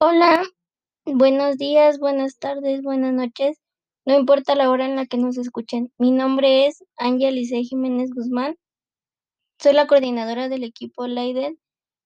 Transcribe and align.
Hola, 0.00 0.42
buenos 1.06 1.56
días, 1.56 1.98
buenas 1.98 2.38
tardes, 2.38 2.82
buenas 2.82 3.14
noches. 3.14 3.58
No 4.04 4.14
importa 4.14 4.54
la 4.54 4.70
hora 4.70 4.84
en 4.84 4.96
la 4.96 5.06
que 5.06 5.16
nos 5.16 5.38
escuchen. 5.38 5.92
Mi 5.96 6.10
nombre 6.10 6.66
es 6.66 6.84
Ángel 6.98 7.36
Lice 7.36 7.62
Jiménez 7.62 8.10
Guzmán. 8.14 8.56
Soy 9.58 9.72
la 9.72 9.86
coordinadora 9.86 10.50
del 10.50 10.62
equipo 10.62 11.06
Leiden, 11.06 11.58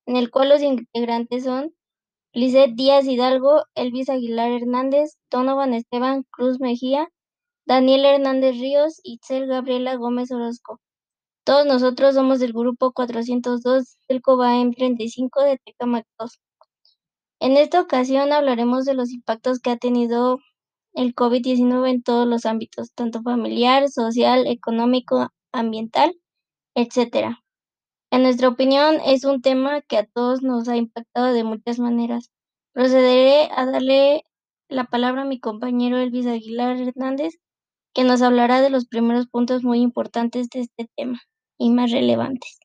en 0.06 0.16
el 0.16 0.30
cual 0.30 0.50
los 0.50 0.62
integrantes 0.62 1.42
son 1.42 1.74
Lizeth 2.32 2.76
Díaz 2.76 3.04
Hidalgo, 3.06 3.64
Elvis 3.74 4.10
Aguilar 4.10 4.52
Hernández, 4.52 5.16
Donovan 5.28 5.74
Esteban 5.74 6.24
Cruz 6.30 6.60
Mejía, 6.60 7.08
Daniel 7.66 8.04
Hernández 8.04 8.58
Ríos 8.60 9.00
y 9.02 9.14
Itzel 9.14 9.48
Gabriela 9.48 9.96
Gómez 9.96 10.30
Orozco. 10.30 10.80
Todos 11.48 11.64
nosotros 11.64 12.14
somos 12.14 12.40
del 12.40 12.52
grupo 12.52 12.92
402 12.92 13.96
del 14.06 14.20
COBAEM 14.20 14.74
35 14.74 15.40
de 15.40 15.56
Tecamac 15.56 16.04
2. 16.18 16.38
En 17.40 17.56
esta 17.56 17.80
ocasión 17.80 18.34
hablaremos 18.34 18.84
de 18.84 18.92
los 18.92 19.10
impactos 19.10 19.58
que 19.58 19.70
ha 19.70 19.78
tenido 19.78 20.40
el 20.92 21.14
COVID-19 21.14 21.88
en 21.88 22.02
todos 22.02 22.26
los 22.26 22.44
ámbitos, 22.44 22.92
tanto 22.92 23.22
familiar, 23.22 23.88
social, 23.88 24.46
económico, 24.46 25.30
ambiental, 25.50 26.20
etc. 26.74 27.38
En 28.10 28.24
nuestra 28.24 28.48
opinión, 28.48 28.96
es 29.06 29.24
un 29.24 29.40
tema 29.40 29.80
que 29.80 29.96
a 29.96 30.06
todos 30.06 30.42
nos 30.42 30.68
ha 30.68 30.76
impactado 30.76 31.32
de 31.32 31.44
muchas 31.44 31.78
maneras. 31.78 32.30
Procederé 32.74 33.48
a 33.56 33.64
darle 33.64 34.22
la 34.68 34.84
palabra 34.84 35.22
a 35.22 35.24
mi 35.24 35.40
compañero 35.40 35.96
Elvis 35.96 36.26
Aguilar 36.26 36.76
Hernández, 36.76 37.38
que 37.94 38.04
nos 38.04 38.20
hablará 38.20 38.60
de 38.60 38.68
los 38.68 38.84
primeros 38.86 39.28
puntos 39.28 39.64
muy 39.64 39.80
importantes 39.80 40.50
de 40.50 40.60
este 40.60 40.90
tema 40.94 41.18
y 41.58 41.70
más 41.70 41.90
relevantes. 41.90 42.58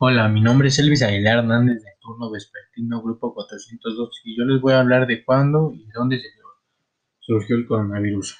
Hola, 0.00 0.28
mi 0.28 0.40
nombre 0.40 0.68
es 0.68 0.78
Elvis 0.78 1.02
Aguilar 1.02 1.38
Hernández 1.38 1.82
de 1.82 1.90
turno 2.00 2.30
vespertino 2.30 3.02
Grupo 3.02 3.34
402 3.34 4.22
y 4.24 4.36
yo 4.36 4.44
les 4.44 4.60
voy 4.60 4.72
a 4.72 4.80
hablar 4.80 5.06
de 5.06 5.24
cuándo 5.24 5.72
y 5.72 5.86
dónde 5.94 6.20
surgió 7.20 7.56
el 7.56 7.66
coronavirus. 7.66 8.36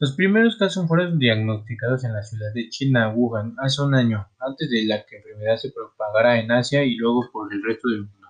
Los 0.00 0.16
primeros 0.16 0.56
casos 0.56 0.88
fueron 0.88 1.18
diagnosticados 1.18 2.04
en 2.04 2.14
la 2.14 2.22
ciudad 2.22 2.52
de 2.54 2.68
China, 2.70 3.12
Wuhan, 3.14 3.54
hace 3.58 3.82
un 3.82 3.94
año, 3.94 4.26
antes 4.38 4.70
de 4.70 4.80
que 4.80 4.86
la 4.86 4.96
enfermedad 4.96 5.56
se 5.56 5.70
propagara 5.70 6.40
en 6.40 6.50
Asia 6.50 6.82
y 6.84 6.96
luego 6.96 7.30
por 7.32 7.52
el 7.52 7.62
resto 7.62 7.88
del 7.88 8.02
mundo. 8.02 8.28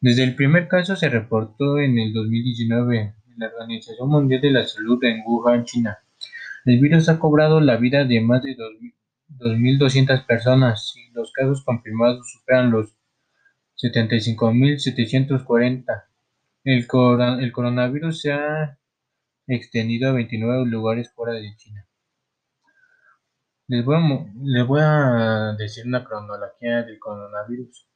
Desde 0.00 0.24
el 0.24 0.36
primer 0.36 0.68
caso 0.68 0.94
se 0.94 1.08
reportó 1.08 1.78
en 1.78 1.98
el 1.98 2.12
2019 2.12 3.00
en 3.00 3.34
la 3.38 3.48
Organización 3.48 4.08
Mundial 4.10 4.40
de 4.42 4.50
la 4.50 4.66
Salud 4.66 5.02
en 5.02 5.22
Wuhan, 5.24 5.64
China. 5.64 5.98
El 6.64 6.80
virus 6.80 7.10
ha 7.10 7.18
cobrado 7.18 7.60
la 7.60 7.76
vida 7.76 8.04
de 8.04 8.20
más 8.22 8.42
de 8.42 8.56
2.200 8.56 10.24
personas 10.26 10.94
y 10.96 11.10
los 11.12 11.30
casos 11.32 11.62
confirmados 11.62 12.32
superan 12.32 12.70
los 12.70 12.96
75.740. 13.76 16.04
El, 16.64 16.86
el 17.40 17.52
coronavirus 17.52 18.20
se 18.20 18.32
ha 18.32 18.78
extendido 19.46 20.08
a 20.08 20.12
29 20.12 20.64
lugares 20.66 21.12
fuera 21.12 21.34
de 21.34 21.54
China. 21.56 21.86
Les 23.66 23.84
voy 23.84 24.80
a 24.80 25.54
decir 25.58 25.86
una 25.86 26.04
cronología 26.04 26.82
del 26.82 26.98
coronavirus. 26.98 27.86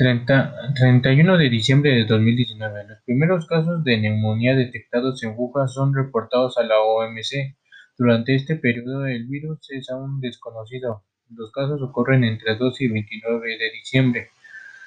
30, 0.00 0.72
31 0.76 1.36
de 1.36 1.50
diciembre 1.50 1.90
de 1.90 2.06
2019. 2.06 2.86
Los 2.88 3.02
primeros 3.02 3.46
casos 3.46 3.84
de 3.84 3.98
neumonía 3.98 4.56
detectados 4.56 5.22
en 5.22 5.34
Wuhan 5.36 5.68
son 5.68 5.94
reportados 5.94 6.56
a 6.56 6.62
la 6.62 6.80
OMC. 6.80 7.54
Durante 7.98 8.34
este 8.34 8.56
periodo 8.56 9.04
el 9.04 9.26
virus 9.26 9.58
es 9.68 9.90
aún 9.90 10.22
desconocido. 10.22 11.04
Los 11.28 11.52
casos 11.52 11.82
ocurren 11.82 12.24
entre 12.24 12.56
2 12.56 12.80
y 12.80 12.88
29 12.88 13.58
de 13.58 13.70
diciembre, 13.72 14.30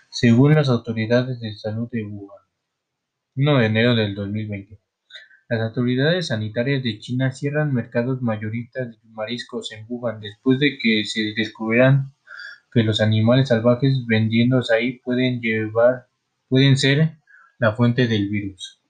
según 0.10 0.56
las 0.56 0.68
autoridades 0.70 1.40
de 1.40 1.54
salud 1.54 1.88
de 1.92 2.06
Wuhan. 2.06 2.42
1 3.36 3.60
de 3.60 3.66
enero 3.68 3.96
del 3.96 4.16
2020. 4.16 4.80
Las 5.48 5.62
autoridades 5.62 6.30
sanitarias 6.30 6.82
de 6.82 6.98
China 6.98 7.32
cierran 7.32 7.72
mercados 7.72 8.24
mayoristas 8.24 8.90
de 8.90 9.10
mariscos 9.12 9.72
en 9.74 9.86
Wuhan 9.88 10.20
después 10.22 10.58
de 10.58 10.80
que 10.82 11.06
se 11.06 11.36
descubrieran 11.36 12.16
que 12.74 12.84
los 12.84 13.02
animales 13.02 13.50
salvajes 13.50 14.06
vendidos 14.08 14.72
ahí 14.72 15.00
pueden 15.00 15.42
llevar 15.42 16.08
pueden 16.48 16.78
ser 16.78 17.18
la 17.60 17.74
fuente 17.74 18.08
del 18.08 18.30
virus. 18.30 18.82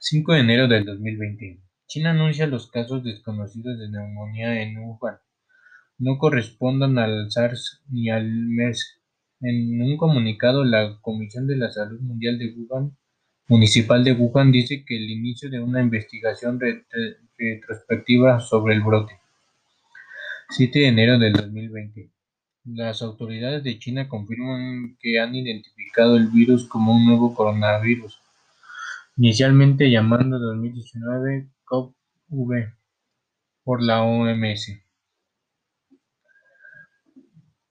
5 0.00 0.32
de 0.32 0.40
enero 0.40 0.68
del 0.68 0.84
2020. 0.84 1.60
China 1.86 2.10
anuncia 2.10 2.46
los 2.46 2.70
casos 2.70 3.04
desconocidos 3.04 3.78
de 3.78 3.88
neumonía 3.90 4.62
en 4.62 4.78
Wuhan 4.78 5.18
no 6.02 6.18
correspondan 6.18 6.98
al 6.98 7.30
SARS 7.30 7.80
ni 7.88 8.10
al 8.10 8.28
MERS. 8.28 9.00
En 9.40 9.80
un 9.80 9.96
comunicado, 9.96 10.64
la 10.64 10.98
Comisión 11.00 11.46
de 11.46 11.56
la 11.56 11.70
Salud 11.70 12.00
Mundial 12.00 12.38
de 12.38 12.54
Wuhan, 12.56 12.96
Municipal 13.48 14.02
de 14.04 14.12
Wuhan 14.12 14.50
dice 14.52 14.84
que 14.84 14.96
el 14.96 15.10
inicio 15.10 15.50
de 15.50 15.60
una 15.60 15.80
investigación 15.80 16.60
retrospectiva 17.38 18.40
sobre 18.40 18.74
el 18.74 18.82
brote. 18.82 19.12
7 20.52 20.80
de 20.80 20.88
enero 20.88 21.18
del 21.18 21.32
2020. 21.32 22.10
Las 22.64 23.00
autoridades 23.00 23.64
de 23.64 23.78
China 23.78 24.06
confirman 24.06 24.98
que 25.00 25.18
han 25.18 25.34
identificado 25.34 26.18
el 26.18 26.28
virus 26.28 26.68
como 26.68 26.94
un 26.94 27.06
nuevo 27.06 27.34
coronavirus, 27.34 28.20
inicialmente 29.16 29.90
llamado 29.90 30.38
2019 30.38 31.48
CoV 31.64 31.94
por 33.64 33.82
la 33.82 34.02
OMS. 34.02 34.78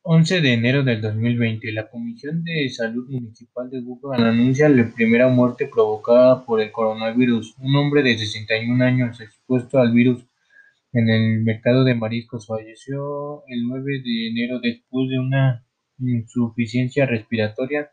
11 0.02 0.42
de 0.42 0.54
enero 0.54 0.84
del 0.84 1.02
2020, 1.02 1.72
la 1.74 1.88
Comisión 1.88 2.44
de 2.44 2.68
Salud 2.70 3.08
Municipal 3.08 3.70
de 3.70 3.82
Wuhan 3.82 4.24
anuncia 4.24 4.68
la 4.68 4.92
primera 4.92 5.28
muerte 5.28 5.68
provocada 5.68 6.44
por 6.44 6.60
el 6.60 6.72
coronavirus. 6.72 7.54
Un 7.60 7.76
hombre 7.76 8.02
de 8.02 8.18
61 8.18 8.84
años 8.84 9.22
expuesto 9.22 9.78
al 9.78 9.94
virus 9.94 10.26
en 10.94 11.10
el 11.10 11.42
mercado 11.44 11.84
de 11.84 11.96
mariscos 11.96 12.48
falleció 12.48 13.44
el 13.48 13.68
9 13.68 14.02
de 14.04 14.30
enero 14.30 14.60
después 14.60 15.10
de 15.10 15.20
una 15.20 15.66
insuficiencia 16.00 17.06
respiratoria 17.06 17.92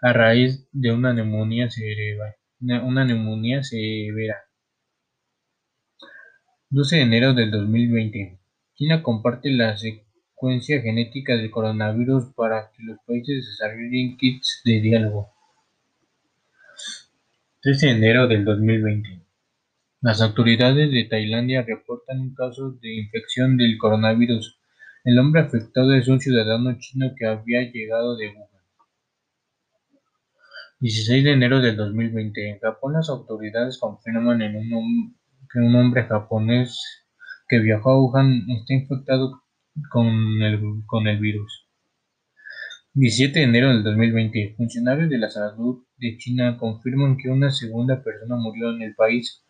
a 0.00 0.12
raíz 0.12 0.68
de 0.72 0.92
una 0.92 1.14
neumonía 1.14 1.70
severa. 1.70 2.36
Neumonía 2.60 3.62
severa. 3.62 4.36
12 6.70 6.96
de 6.96 7.02
enero 7.02 7.34
del 7.34 7.50
2020. 7.50 8.38
China 8.74 9.02
comparte 9.02 9.50
la 9.50 9.76
secuencia 9.76 10.82
genética 10.82 11.36
del 11.36 11.50
coronavirus 11.50 12.32
para 12.34 12.70
que 12.72 12.82
los 12.82 12.98
países 13.06 13.46
desarrollen 13.46 14.16
kits 14.16 14.62
de 14.64 14.80
diálogo. 14.80 15.30
13 17.62 17.86
de 17.86 17.92
enero 17.92 18.26
del 18.26 18.44
2020. 18.44 19.22
Las 20.02 20.20
autoridades 20.20 20.90
de 20.90 21.04
Tailandia 21.04 21.62
reportan 21.62 22.18
un 22.18 22.34
caso 22.34 22.72
de 22.72 22.92
infección 22.92 23.56
del 23.56 23.78
coronavirus. 23.78 24.58
El 25.04 25.16
hombre 25.20 25.42
afectado 25.42 25.94
es 25.94 26.08
un 26.08 26.18
ciudadano 26.18 26.76
chino 26.80 27.12
que 27.16 27.24
había 27.24 27.70
llegado 27.70 28.16
de 28.16 28.30
Wuhan. 28.30 28.48
16 30.80 31.22
de 31.22 31.30
enero 31.30 31.60
del 31.60 31.76
2020. 31.76 32.50
En 32.50 32.58
Japón 32.58 32.94
las 32.94 33.08
autoridades 33.10 33.78
confirman 33.78 34.40
que 35.52 35.60
un 35.60 35.76
hombre 35.76 36.02
japonés 36.02 37.06
que 37.48 37.60
viajó 37.60 37.90
a 37.90 38.02
Wuhan 38.02 38.50
está 38.50 38.74
infectado 38.74 39.40
con 39.88 41.06
el 41.06 41.18
virus. 41.20 41.68
17 42.94 43.38
de 43.38 43.44
enero 43.44 43.68
del 43.68 43.84
2020. 43.84 44.54
Funcionarios 44.56 45.08
de 45.08 45.18
la 45.18 45.30
salud 45.30 45.84
de 45.96 46.18
China 46.18 46.58
confirman 46.58 47.16
que 47.18 47.30
una 47.30 47.50
segunda 47.50 48.02
persona 48.02 48.34
murió 48.34 48.74
en 48.74 48.82
el 48.82 48.96
país. 48.96 49.44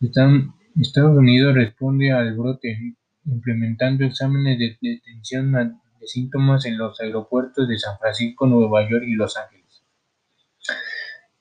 Estados 0.00 1.16
Unidos 1.16 1.54
responde 1.54 2.10
al 2.10 2.34
brote 2.34 2.96
implementando 3.26 4.04
exámenes 4.04 4.58
de 4.58 4.78
detención 4.80 5.52
de 5.52 6.06
síntomas 6.06 6.64
en 6.64 6.78
los 6.78 6.98
aeropuertos 7.00 7.68
de 7.68 7.78
San 7.78 7.98
Francisco, 7.98 8.46
Nueva 8.46 8.88
York 8.88 9.04
y 9.06 9.14
Los 9.14 9.36
Ángeles. 9.36 9.84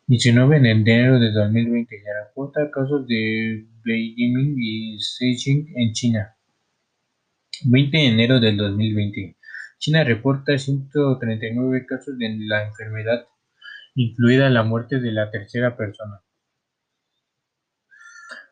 19 0.07 0.59
de 0.59 0.71
enero 0.71 1.19
de 1.19 1.31
2020 1.31 2.01
se 2.01 2.25
reporta 2.25 2.69
casos 2.69 3.07
de 3.07 3.65
Beijing 3.85 4.55
y 4.57 4.99
Xinjiang 4.99 5.67
en 5.75 5.93
China. 5.93 6.35
20 7.63 7.97
de 7.97 8.05
enero 8.07 8.39
del 8.39 8.57
2020. 8.57 9.37
China 9.77 10.03
reporta 10.03 10.57
139 10.57 11.85
casos 11.85 12.17
de 12.17 12.35
la 12.39 12.65
enfermedad, 12.67 13.25
incluida 13.95 14.49
la 14.49 14.63
muerte 14.63 14.99
de 14.99 15.11
la 15.11 15.31
tercera 15.31 15.77
persona. 15.77 16.21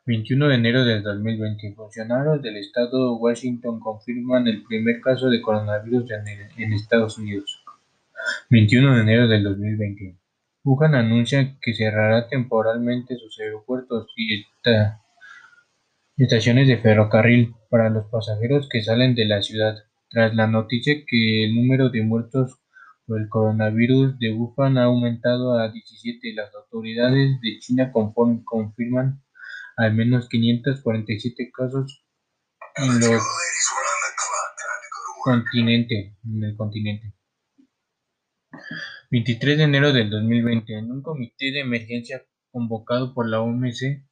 21 0.07 0.47
de 0.47 0.55
enero 0.55 0.85
del 0.85 1.03
2020. 1.03 1.73
Funcionarios 1.73 2.41
del 2.41 2.55
estado 2.55 3.13
de 3.13 3.21
Washington 3.21 3.81
confirman 3.81 4.47
el 4.47 4.63
primer 4.63 5.01
caso 5.01 5.29
de 5.29 5.41
coronavirus 5.41 6.09
en, 6.55 6.71
Estados 6.71 7.17
Unidos. 7.17 7.61
21 8.49 8.95
de 8.95 9.01
enero 9.01 9.27
del 9.27 9.43
2020. 9.43 10.15
Wuhan 10.63 10.95
anuncia 10.95 11.57
que 11.61 11.73
cerrará 11.73 12.25
temporalmente 12.29 13.17
sus 13.17 13.37
aeropuertos 13.39 14.07
y 14.15 14.41
está 14.41 15.01
Estaciones 16.15 16.67
de 16.69 16.77
ferrocarril 16.77 17.53
para 17.69 17.89
los 17.89 18.07
pasajeros 18.07 18.67
que 18.69 18.81
salen 18.81 19.13
de 19.13 19.25
la 19.25 19.41
ciudad. 19.41 19.75
Tras 20.09 20.33
la 20.33 20.47
noticia 20.47 21.03
que 21.05 21.43
el 21.43 21.53
número 21.53 21.89
de 21.89 22.01
muertos 22.01 22.57
por 23.05 23.19
el 23.19 23.27
coronavirus 23.27 24.17
de 24.17 24.31
Wuhan 24.31 24.77
ha 24.77 24.85
aumentado 24.85 25.59
a 25.59 25.69
17, 25.69 26.33
las 26.33 26.55
autoridades 26.55 27.39
de 27.41 27.59
China 27.59 27.91
confirman 27.91 29.21
al 29.77 29.93
menos 29.93 30.27
547 30.27 31.51
casos 31.53 32.03
en, 32.75 33.03
el 33.03 33.19
continente. 35.23 37.13
23 39.11 39.57
de 39.57 39.63
enero 39.63 39.93
del 39.93 40.09
2020, 40.09 40.73
en 40.73 40.91
un 40.91 41.01
comité 41.01 41.51
de 41.51 41.61
emergencia 41.61 42.25
convocado 42.51 43.13
por 43.13 43.29
la 43.29 43.39
OMC, 43.41 44.03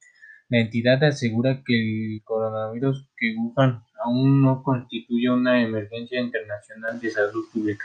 la 0.48 0.58
entidad 0.58 1.02
asegura 1.02 1.62
que 1.66 1.74
el 1.74 2.22
coronavirus 2.22 3.08
que 3.16 3.34
Wuhan 3.36 3.82
aún 4.04 4.42
no 4.42 4.62
constituye 4.62 5.28
una 5.28 5.60
emergencia 5.62 6.20
internacional 6.20 7.00
de 7.00 7.10
salud 7.10 7.44
pública. 7.52 7.84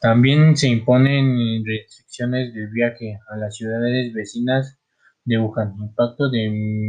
También 0.00 0.56
se 0.56 0.68
imponen 0.68 1.62
restricciones 1.66 2.54
de 2.54 2.66
viaje 2.68 3.18
a 3.28 3.36
las 3.36 3.54
ciudades 3.56 4.14
vecinas 4.14 4.79
de 5.24 5.38
Wuhan, 5.38 5.74
impacto 5.78 6.30
de 6.30 6.48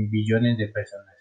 billones 0.10 0.58
de 0.58 0.68
personas. 0.68 1.16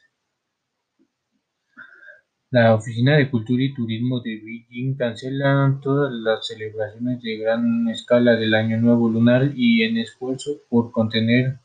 La 2.51 2.75
Oficina 2.75 3.17
de 3.17 3.31
Cultura 3.31 3.63
y 3.63 3.73
Turismo 3.73 4.21
de 4.21 4.41
Beijing 4.45 4.97
cancela 4.97 5.79
todas 5.81 6.13
las 6.13 6.47
celebraciones 6.47 7.23
de 7.23 7.39
gran 7.39 7.89
escala 7.89 8.35
del 8.35 8.55
Año 8.55 8.77
Nuevo 8.77 9.09
Lunar 9.09 9.53
y 9.55 9.83
en 9.83 9.99
esfuerzo 9.99 10.61
por 10.69 10.91
contener 10.91 11.61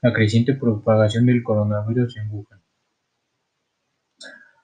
la 0.00 0.14
creciente 0.14 0.54
propagación 0.54 1.26
del 1.26 1.42
coronavirus 1.42 2.16
en 2.16 2.30
Wuhan. 2.30 2.60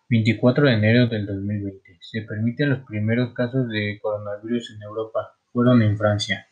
24 0.08 0.66
de 0.66 0.72
enero 0.72 1.08
del 1.08 1.26
2020. 1.26 1.98
Se 2.00 2.22
permiten 2.22 2.70
los 2.70 2.84
primeros 2.86 3.34
casos 3.34 3.68
de 3.68 3.98
coronavirus 4.00 4.70
en 4.76 4.82
Europa. 4.82 5.34
Fueron 5.52 5.82
en 5.82 5.98
Francia. 5.98 6.46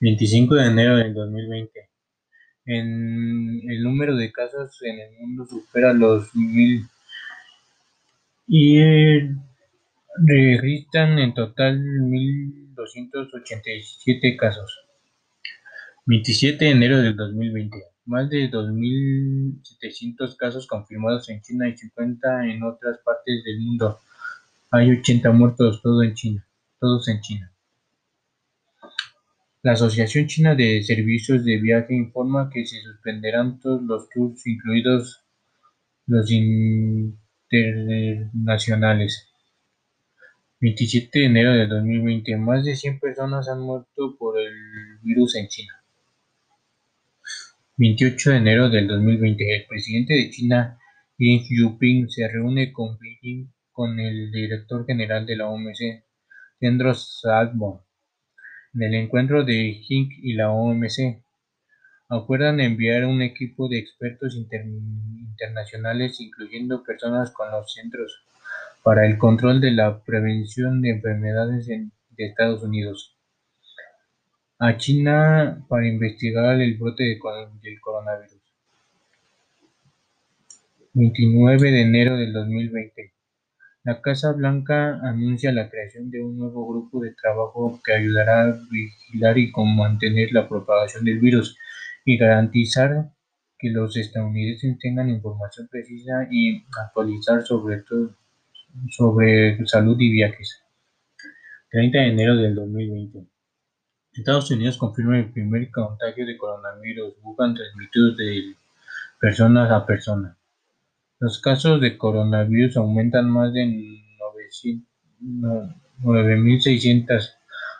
25 0.00 0.54
de 0.54 0.66
enero 0.66 0.96
del 0.96 1.14
2020. 1.14 1.87
En 2.70 3.62
el 3.66 3.82
número 3.82 4.14
de 4.14 4.30
casos 4.30 4.82
en 4.82 5.00
el 5.00 5.10
mundo 5.18 5.46
supera 5.46 5.94
los 5.94 6.36
mil 6.36 6.86
y 8.46 8.78
registran 10.18 11.18
en 11.18 11.32
total 11.32 11.80
1.287 11.80 14.36
casos. 14.36 14.80
27 16.04 16.62
de 16.62 16.70
enero 16.70 16.98
del 16.98 17.16
2020. 17.16 17.84
Más 18.04 18.28
de 18.28 18.50
2.700 18.50 20.36
casos 20.36 20.66
confirmados 20.66 21.30
en 21.30 21.40
China 21.40 21.70
y 21.70 21.76
50 21.76 22.48
en 22.48 22.62
otras 22.64 22.98
partes 22.98 23.44
del 23.44 23.60
mundo. 23.60 23.98
Hay 24.70 24.90
80 24.90 25.32
muertos 25.32 25.80
todo 25.80 26.02
en 26.02 26.12
China, 26.12 26.46
todos 26.78 27.08
en 27.08 27.22
China. 27.22 27.50
La 29.62 29.72
Asociación 29.72 30.28
China 30.28 30.54
de 30.54 30.84
Servicios 30.84 31.44
de 31.44 31.58
Viaje 31.58 31.92
informa 31.92 32.48
que 32.48 32.64
se 32.64 32.80
suspenderán 32.80 33.58
todos 33.58 33.82
los 33.82 34.08
tours, 34.08 34.46
incluidos 34.46 35.24
los 36.06 36.30
internacionales. 36.30 39.28
27 40.60 41.18
de 41.18 41.24
enero 41.24 41.54
de 41.54 41.66
2020. 41.66 42.36
Más 42.36 42.64
de 42.64 42.76
100 42.76 43.00
personas 43.00 43.48
han 43.48 43.58
muerto 43.60 44.16
por 44.16 44.40
el 44.40 44.54
virus 45.02 45.34
en 45.34 45.48
China. 45.48 45.72
28 47.78 48.30
de 48.30 48.36
enero 48.36 48.68
del 48.68 48.86
2020, 48.86 49.56
el 49.56 49.66
presidente 49.66 50.14
de 50.14 50.30
China, 50.30 50.78
Xi 51.16 51.40
Jinping, 51.48 52.08
se 52.08 52.28
reúne 52.28 52.72
con 52.72 52.96
Beijing 52.98 53.52
con 53.72 53.98
el 54.00 54.30
director 54.32 54.84
general 54.86 55.26
de 55.26 55.36
la 55.36 55.48
OMC, 55.48 56.04
Tedros 56.58 57.24
Adhanom. 57.24 57.80
En 58.78 58.84
el 58.84 58.94
encuentro 58.94 59.44
de 59.44 59.80
Xi 59.82 60.08
y 60.22 60.34
la 60.34 60.52
OMC, 60.52 61.20
acuerdan 62.08 62.60
enviar 62.60 63.06
un 63.06 63.22
equipo 63.22 63.68
de 63.68 63.76
expertos 63.76 64.36
internacionales, 64.36 66.20
incluyendo 66.20 66.84
personas 66.84 67.32
con 67.32 67.50
los 67.50 67.72
Centros 67.72 68.22
para 68.84 69.04
el 69.04 69.18
Control 69.18 69.60
de 69.60 69.72
la 69.72 69.98
Prevención 70.04 70.80
de 70.80 70.90
Enfermedades 70.90 71.66
de 71.66 71.90
Estados 72.18 72.62
Unidos 72.62 73.16
a 74.60 74.76
China 74.76 75.66
para 75.68 75.88
investigar 75.88 76.60
el 76.60 76.76
brote 76.76 77.02
del 77.02 77.80
coronavirus. 77.80 78.40
29 80.92 81.72
de 81.72 81.80
enero 81.80 82.16
del 82.16 82.32
2020. 82.32 83.17
La 83.84 84.00
Casa 84.02 84.32
Blanca 84.32 84.98
anuncia 85.02 85.52
la 85.52 85.70
creación 85.70 86.10
de 86.10 86.22
un 86.22 86.36
nuevo 86.36 86.66
grupo 86.68 87.00
de 87.00 87.14
trabajo 87.14 87.80
que 87.84 87.92
ayudará 87.92 88.42
a 88.42 88.58
vigilar 88.70 89.38
y 89.38 89.52
mantener 89.56 90.32
la 90.32 90.48
propagación 90.48 91.04
del 91.04 91.20
virus 91.20 91.56
y 92.04 92.18
garantizar 92.18 93.10
que 93.58 93.70
los 93.70 93.96
estadounidenses 93.96 94.78
tengan 94.78 95.08
información 95.10 95.68
precisa 95.68 96.28
y 96.30 96.64
actualizar 96.80 97.42
sobre 97.44 97.82
todo 97.82 98.14
sobre 98.90 99.64
salud 99.66 99.96
y 99.98 100.10
viajes. 100.10 100.62
30 101.70 101.98
de 101.98 102.06
enero 102.06 102.36
del 102.36 102.54
2020. 102.54 103.26
Estados 104.12 104.50
Unidos 104.50 104.78
confirma 104.78 105.18
el 105.18 105.30
primer 105.30 105.70
contagio 105.70 106.26
de 106.26 106.36
coronavirus 106.36 107.14
Wuhan 107.22 107.54
transmitido 107.54 108.14
de 108.16 108.54
personas 109.20 109.70
a 109.70 109.84
personas. 109.84 110.37
Los 111.20 111.40
casos 111.40 111.80
de 111.80 111.98
coronavirus 111.98 112.76
aumentan 112.76 113.28
más 113.28 113.52
de 113.52 113.64
9.600, 115.20 117.30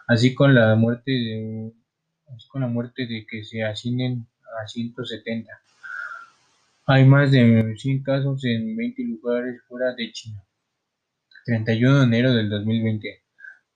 así 0.08 0.35
con 0.35 0.56
la 0.56 0.75
muerte 0.75 1.12
de 1.12 1.73
con 2.50 2.62
la 2.62 2.67
muerte 2.67 3.06
de 3.06 3.25
que 3.26 3.44
se 3.44 3.62
ascienden 3.62 4.26
a 4.61 4.67
170. 4.67 5.52
Hay 6.87 7.05
más 7.05 7.31
de 7.31 7.76
100 7.76 8.02
casos 8.02 8.44
en 8.44 8.76
20 8.76 9.05
lugares 9.05 9.62
fuera 9.69 9.94
de 9.94 10.11
China. 10.12 10.43
31 11.46 12.00
de 12.00 12.05
enero 12.05 12.35
del 12.35 12.50
2020. 12.50 13.23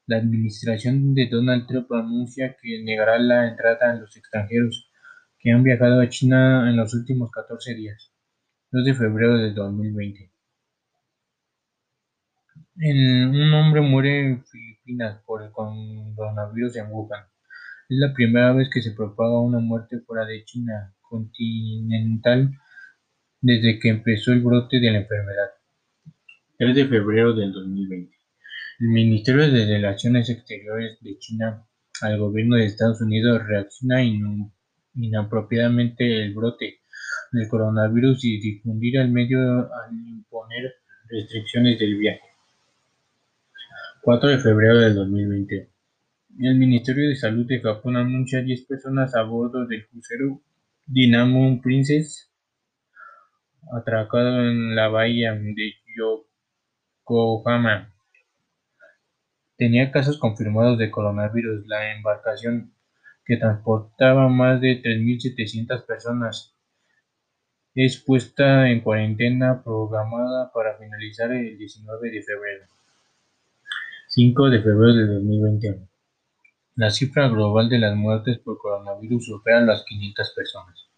La 0.06 0.16
administración 0.18 1.14
de 1.14 1.28
Donald 1.28 1.66
Trump 1.66 1.90
anuncia 1.92 2.56
que 2.60 2.82
negará 2.82 3.18
la 3.18 3.48
entrada 3.48 3.92
a 3.92 3.94
los 3.94 4.16
extranjeros 4.16 4.90
que 5.38 5.52
han 5.52 5.62
viajado 5.62 6.00
a 6.00 6.08
China 6.08 6.68
en 6.68 6.76
los 6.76 6.92
últimos 6.94 7.30
14 7.30 7.74
días. 7.74 8.11
2 8.72 8.86
de 8.86 8.94
febrero 8.94 9.36
de 9.36 9.52
2020. 9.52 10.32
un 12.74 13.52
hombre 13.52 13.82
muere 13.82 14.20
en 14.20 14.44
Filipinas 14.46 15.20
por 15.26 15.42
el 15.42 15.50
coronavirus 15.50 16.76
en 16.76 16.86
Wuhan. 16.90 17.22
Es 17.90 17.98
la 17.98 18.14
primera 18.14 18.54
vez 18.54 18.70
que 18.72 18.80
se 18.80 18.92
propaga 18.92 19.42
una 19.42 19.58
muerte 19.58 20.00
fuera 20.00 20.24
de 20.24 20.42
China 20.46 20.94
continental 21.02 22.50
desde 23.42 23.78
que 23.78 23.90
empezó 23.90 24.32
el 24.32 24.40
brote 24.40 24.80
de 24.80 24.90
la 24.90 25.00
enfermedad. 25.00 25.50
3 26.56 26.74
de 26.74 26.86
febrero 26.86 27.34
del 27.34 27.52
2020. 27.52 28.16
El 28.80 28.88
Ministerio 28.88 29.52
de 29.52 29.66
Relaciones 29.66 30.30
Exteriores 30.30 30.98
de 31.02 31.18
China 31.18 31.62
al 32.00 32.18
gobierno 32.18 32.56
de 32.56 32.64
Estados 32.64 33.02
Unidos 33.02 33.46
reacciona 33.46 34.02
inapropiadamente 34.94 36.22
el 36.22 36.32
brote 36.32 36.81
del 37.32 37.48
coronavirus 37.48 38.24
y 38.24 38.40
difundir 38.40 38.98
al 38.98 39.10
medio 39.10 39.40
al 39.40 39.92
imponer 39.92 40.74
restricciones 41.08 41.78
del 41.78 41.96
viaje. 41.96 42.20
4 44.02 44.28
de 44.30 44.38
febrero 44.38 44.78
del 44.78 44.94
2020. 44.94 45.70
El 46.40 46.54
Ministerio 46.56 47.08
de 47.08 47.16
Salud 47.16 47.46
de 47.46 47.60
Japón 47.60 47.96
anuncia 47.96 48.42
10 48.42 48.66
personas 48.66 49.14
a 49.14 49.22
bordo 49.22 49.66
del 49.66 49.86
crucero 49.86 50.40
Dynamo 50.86 51.60
Princess 51.60 52.30
atracado 53.72 54.48
en 54.48 54.74
la 54.74 54.88
bahía 54.88 55.32
de 55.34 55.74
Yokohama 57.06 57.92
tenía 59.62 59.92
casos 59.92 60.18
confirmados 60.18 60.76
de 60.76 60.90
coronavirus. 60.90 61.64
La 61.68 61.94
embarcación, 61.94 62.74
que 63.24 63.36
transportaba 63.36 64.28
más 64.28 64.60
de 64.60 64.82
3.700 64.82 65.86
personas, 65.86 66.51
es 67.74 68.02
puesta 68.02 68.68
en 68.68 68.80
cuarentena 68.80 69.62
programada 69.62 70.52
para 70.52 70.76
finalizar 70.76 71.32
el 71.32 71.56
19 71.56 72.10
de 72.10 72.22
febrero. 72.22 72.66
5 74.08 74.50
de 74.50 74.62
febrero 74.62 74.94
de 74.94 75.06
2021. 75.06 75.88
La 76.76 76.90
cifra 76.90 77.28
global 77.28 77.68
de 77.68 77.78
las 77.78 77.96
muertes 77.96 78.38
por 78.38 78.58
coronavirus 78.58 79.26
supera 79.26 79.62
las 79.62 79.84
500 79.84 80.32
personas. 80.34 80.88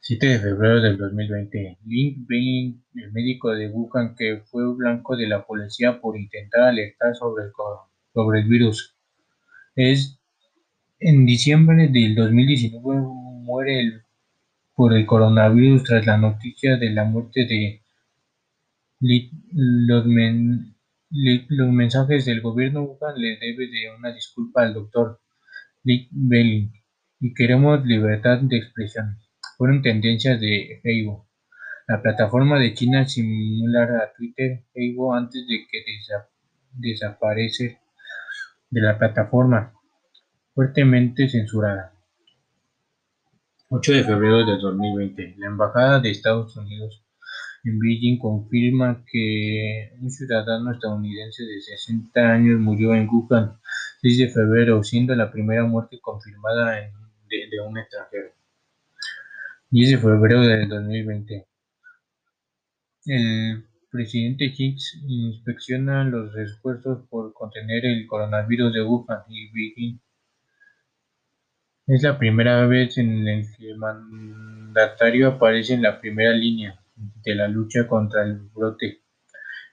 7 0.00 0.26
de 0.26 0.38
febrero 0.38 0.82
del 0.82 0.98
2020, 0.98 1.78
Lin 1.86 2.26
Bing, 2.26 2.82
el 2.96 3.12
médico 3.12 3.52
de 3.52 3.70
Wuhan 3.70 4.14
que 4.14 4.42
fue 4.44 4.62
blanco 4.74 5.16
de 5.16 5.26
la 5.26 5.46
policía 5.46 6.00
por 6.00 6.18
intentar 6.18 6.62
alertar 6.64 7.14
sobre 7.14 7.44
el, 7.44 7.52
sobre 8.12 8.40
el 8.40 8.48
virus. 8.48 8.94
Es 9.74 10.20
en 10.98 11.24
diciembre 11.24 11.88
del 11.88 12.14
2019 12.14 13.00
muere 13.44 13.80
el 13.80 14.03
por 14.74 14.92
el 14.94 15.06
coronavirus 15.06 15.84
tras 15.84 16.06
la 16.06 16.16
noticia 16.16 16.76
de 16.76 16.90
la 16.90 17.04
muerte 17.04 17.46
de 17.46 17.82
los, 19.00 20.06
mensajes 21.72 22.24
del 22.24 22.40
gobierno 22.40 22.82
Wuhan 22.82 23.14
le 23.16 23.38
debe 23.38 23.68
de 23.68 23.94
una 23.96 24.12
disculpa 24.12 24.62
al 24.62 24.74
doctor 24.74 25.20
Li 25.84 26.08
Belling 26.10 26.72
y 27.20 27.34
queremos 27.34 27.84
libertad 27.84 28.40
de 28.40 28.56
expresión. 28.56 29.18
Fueron 29.56 29.82
tendencias 29.82 30.40
de 30.40 30.80
Facebook, 30.82 31.26
la 31.86 32.02
plataforma 32.02 32.58
de 32.58 32.74
China 32.74 33.06
similar 33.06 33.90
a 33.92 34.12
Twitter, 34.16 34.64
Facebook 34.72 35.14
antes 35.14 35.46
de 35.46 35.66
que 35.70 35.84
desaparece 36.72 37.78
de 38.70 38.80
la 38.80 38.98
plataforma, 38.98 39.72
fuertemente 40.54 41.28
censurada. 41.28 41.93
8 43.76 43.92
de 43.92 44.04
febrero 44.04 44.46
de 44.46 44.56
2020. 44.56 45.34
La 45.38 45.48
Embajada 45.48 45.98
de 45.98 46.12
Estados 46.12 46.56
Unidos 46.56 47.02
en 47.64 47.80
Beijing 47.80 48.18
confirma 48.20 49.04
que 49.04 49.90
un 50.00 50.10
ciudadano 50.12 50.70
estadounidense 50.70 51.42
de 51.42 51.60
60 51.60 52.20
años 52.20 52.60
murió 52.60 52.94
en 52.94 53.08
Wuhan 53.08 53.58
6 54.00 54.18
de 54.18 54.28
febrero, 54.28 54.84
siendo 54.84 55.16
la 55.16 55.32
primera 55.32 55.64
muerte 55.64 55.98
confirmada 56.00 56.72
de, 57.28 57.60
un 57.66 57.76
extranjero. 57.76 58.28
10 59.70 59.90
de 59.90 59.98
febrero 59.98 60.42
de 60.42 60.66
2020. 60.66 61.46
El 63.06 63.64
presidente 63.90 64.54
Hicks 64.56 65.02
inspecciona 65.04 66.04
los 66.04 66.32
esfuerzos 66.36 67.08
por 67.08 67.32
contener 67.32 67.84
el 67.86 68.06
coronavirus 68.06 68.72
de 68.72 68.84
Wuhan 68.84 69.24
y 69.28 69.50
Beijing 69.50 70.03
es 71.86 72.02
la 72.02 72.18
primera 72.18 72.66
vez 72.66 72.96
en 72.98 73.28
el 73.28 73.46
que 73.56 73.70
el 73.70 73.76
mandatario 73.76 75.28
aparece 75.28 75.74
en 75.74 75.82
la 75.82 76.00
primera 76.00 76.32
línea 76.32 76.80
de 76.96 77.34
la 77.34 77.48
lucha 77.48 77.86
contra 77.86 78.22
el 78.24 78.38
brote. 78.54 79.02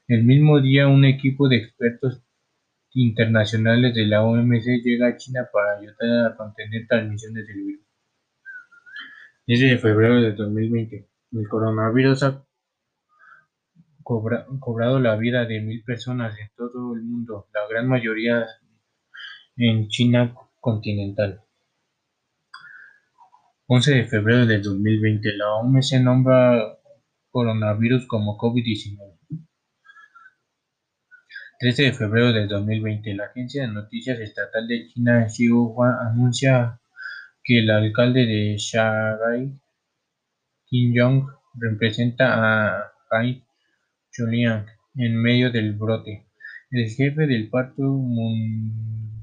El 0.07 0.23
mismo 0.23 0.59
día, 0.59 0.87
un 0.87 1.05
equipo 1.05 1.47
de 1.47 1.57
expertos 1.57 2.21
internacionales 2.93 3.95
de 3.95 4.05
la 4.05 4.23
OMS 4.23 4.65
llega 4.83 5.07
a 5.07 5.15
China 5.15 5.47
para 5.53 5.77
ayudar 5.77 6.31
a 6.31 6.35
contener 6.35 6.85
transmisiones 6.87 7.47
del 7.47 7.63
virus. 7.63 7.85
Desde 9.47 9.77
febrero 9.77 10.21
de 10.21 10.33
2020, 10.33 11.09
el 11.31 11.47
coronavirus 11.47 12.23
ha 12.23 12.45
cobrado 14.03 14.99
la 14.99 15.15
vida 15.15 15.45
de 15.45 15.61
mil 15.61 15.81
personas 15.83 16.37
en 16.37 16.49
todo 16.57 16.93
el 16.93 17.03
mundo, 17.03 17.47
la 17.53 17.61
gran 17.69 17.87
mayoría 17.87 18.45
en 19.55 19.87
China 19.87 20.35
continental. 20.59 21.41
11 23.73 23.89
de 23.89 24.03
febrero 24.03 24.45
de 24.45 24.59
2020, 24.59 25.37
la 25.37 25.55
OMS 25.55 25.93
nombra 26.01 26.77
coronavirus 27.29 28.05
como 28.05 28.37
COVID-19. 28.37 29.17
13 31.57 31.83
de 31.83 31.93
febrero 31.93 32.33
de 32.33 32.47
2020, 32.47 33.13
la 33.13 33.27
agencia 33.27 33.61
de 33.61 33.71
noticias 33.71 34.19
estatal 34.19 34.67
de 34.67 34.87
China 34.87 35.25
Xinhua 35.29 36.05
anuncia 36.05 36.81
que 37.45 37.59
el 37.59 37.69
alcalde 37.69 38.25
de 38.25 38.57
Shanghai, 38.57 39.57
Kim 40.65 40.93
Jong, 40.93 41.27
representa 41.53 42.25
a 42.43 42.91
Hai 43.09 43.41
Chuliang 44.11 44.65
en 44.95 45.15
medio 45.15 45.49
del 45.49 45.77
brote. 45.77 46.27
El 46.71 46.89
jefe 46.89 47.25
del 47.25 47.49
Partido 47.49 47.97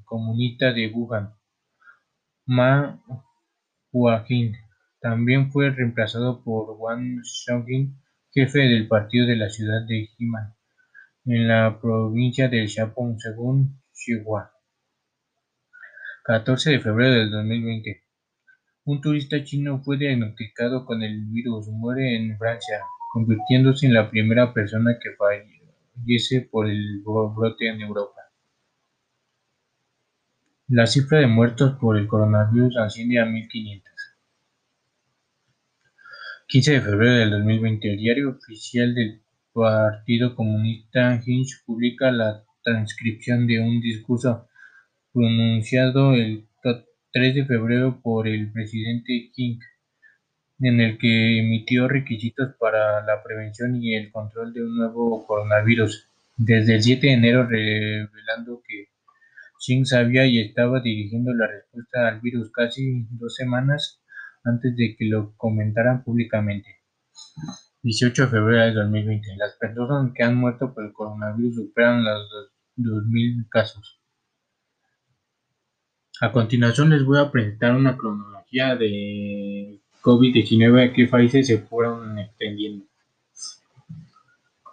Comunista 0.06 0.72
de 0.72 0.90
Wuhan, 0.90 1.34
Ma 2.46 2.98
Joaquín 3.98 4.54
también 5.00 5.50
fue 5.50 5.70
reemplazado 5.70 6.44
por 6.44 6.76
Wang 6.78 7.20
Xiaoqing, 7.24 8.00
jefe 8.32 8.60
del 8.60 8.86
partido 8.86 9.26
de 9.26 9.34
la 9.34 9.50
ciudad 9.50 9.84
de 9.88 10.06
Jinan, 10.16 10.54
en 11.24 11.48
la 11.48 11.80
provincia 11.80 12.48
de 12.48 12.64
Shandong, 12.64 13.18
según 13.18 13.80
Xinhua. 13.92 14.52
14 16.24 16.70
de 16.70 16.80
febrero 16.80 17.14
del 17.14 17.30
2020. 17.32 18.04
Un 18.84 19.00
turista 19.00 19.42
chino 19.42 19.82
fue 19.82 19.98
diagnosticado 19.98 20.86
con 20.86 21.02
el 21.02 21.26
virus, 21.26 21.66
muere 21.66 22.14
en 22.14 22.38
Francia, 22.38 22.78
convirtiéndose 23.12 23.86
en 23.86 23.94
la 23.94 24.08
primera 24.08 24.54
persona 24.54 24.96
que 25.02 25.10
fallece 25.16 26.48
por 26.52 26.70
el 26.70 27.02
brote 27.02 27.68
en 27.68 27.80
Europa. 27.80 28.17
La 30.70 30.86
cifra 30.86 31.20
de 31.20 31.26
muertos 31.26 31.78
por 31.80 31.96
el 31.96 32.06
coronavirus 32.06 32.76
asciende 32.76 33.18
a 33.18 33.24
1.500. 33.24 33.82
15 36.46 36.72
de 36.72 36.80
febrero 36.82 37.12
del 37.14 37.30
2020, 37.30 37.90
el 37.90 37.96
diario 37.96 38.30
oficial 38.32 38.94
del 38.94 39.22
Partido 39.54 40.34
Comunista 40.34 41.18
Hinch 41.24 41.64
publica 41.64 42.10
la 42.10 42.44
transcripción 42.62 43.46
de 43.46 43.60
un 43.60 43.80
discurso 43.80 44.46
pronunciado 45.14 46.12
el 46.12 46.46
3 47.12 47.34
de 47.34 47.46
febrero 47.46 48.02
por 48.02 48.28
el 48.28 48.52
presidente 48.52 49.30
King, 49.34 49.60
en 50.60 50.82
el 50.82 50.98
que 50.98 51.38
emitió 51.38 51.88
requisitos 51.88 52.56
para 52.60 53.02
la 53.06 53.22
prevención 53.22 53.82
y 53.82 53.94
el 53.94 54.12
control 54.12 54.52
de 54.52 54.64
un 54.64 54.76
nuevo 54.76 55.26
coronavirus, 55.26 56.10
desde 56.36 56.74
el 56.74 56.82
7 56.82 57.06
de 57.06 57.12
enero 57.14 57.46
revelando 57.46 58.62
que 58.68 58.97
Xing 59.58 59.84
sabía 59.84 60.26
y 60.26 60.40
estaba 60.40 60.80
dirigiendo 60.80 61.34
la 61.34 61.46
respuesta 61.46 62.08
al 62.08 62.20
virus 62.20 62.50
casi 62.52 63.06
dos 63.10 63.34
semanas 63.34 64.00
antes 64.44 64.76
de 64.76 64.96
que 64.96 65.06
lo 65.06 65.34
comentaran 65.36 66.04
públicamente. 66.04 66.76
18 67.82 68.22
de 68.22 68.28
febrero 68.28 68.64
de 68.66 68.72
2020. 68.72 69.36
Las 69.36 69.56
personas 69.56 70.12
que 70.14 70.22
han 70.22 70.36
muerto 70.36 70.72
por 70.74 70.84
el 70.84 70.92
coronavirus 70.92 71.56
superan 71.56 72.04
los 72.04 72.52
2.000 72.76 73.48
casos. 73.48 74.00
A 76.20 76.32
continuación 76.32 76.90
les 76.90 77.04
voy 77.04 77.18
a 77.18 77.30
presentar 77.30 77.74
una 77.76 77.96
cronología 77.96 78.74
de 78.74 79.80
COVID-19 80.02 80.90
a 80.90 80.92
qué 80.92 81.06
países 81.06 81.46
se 81.46 81.58
fueron 81.58 82.18
extendiendo. 82.18 82.84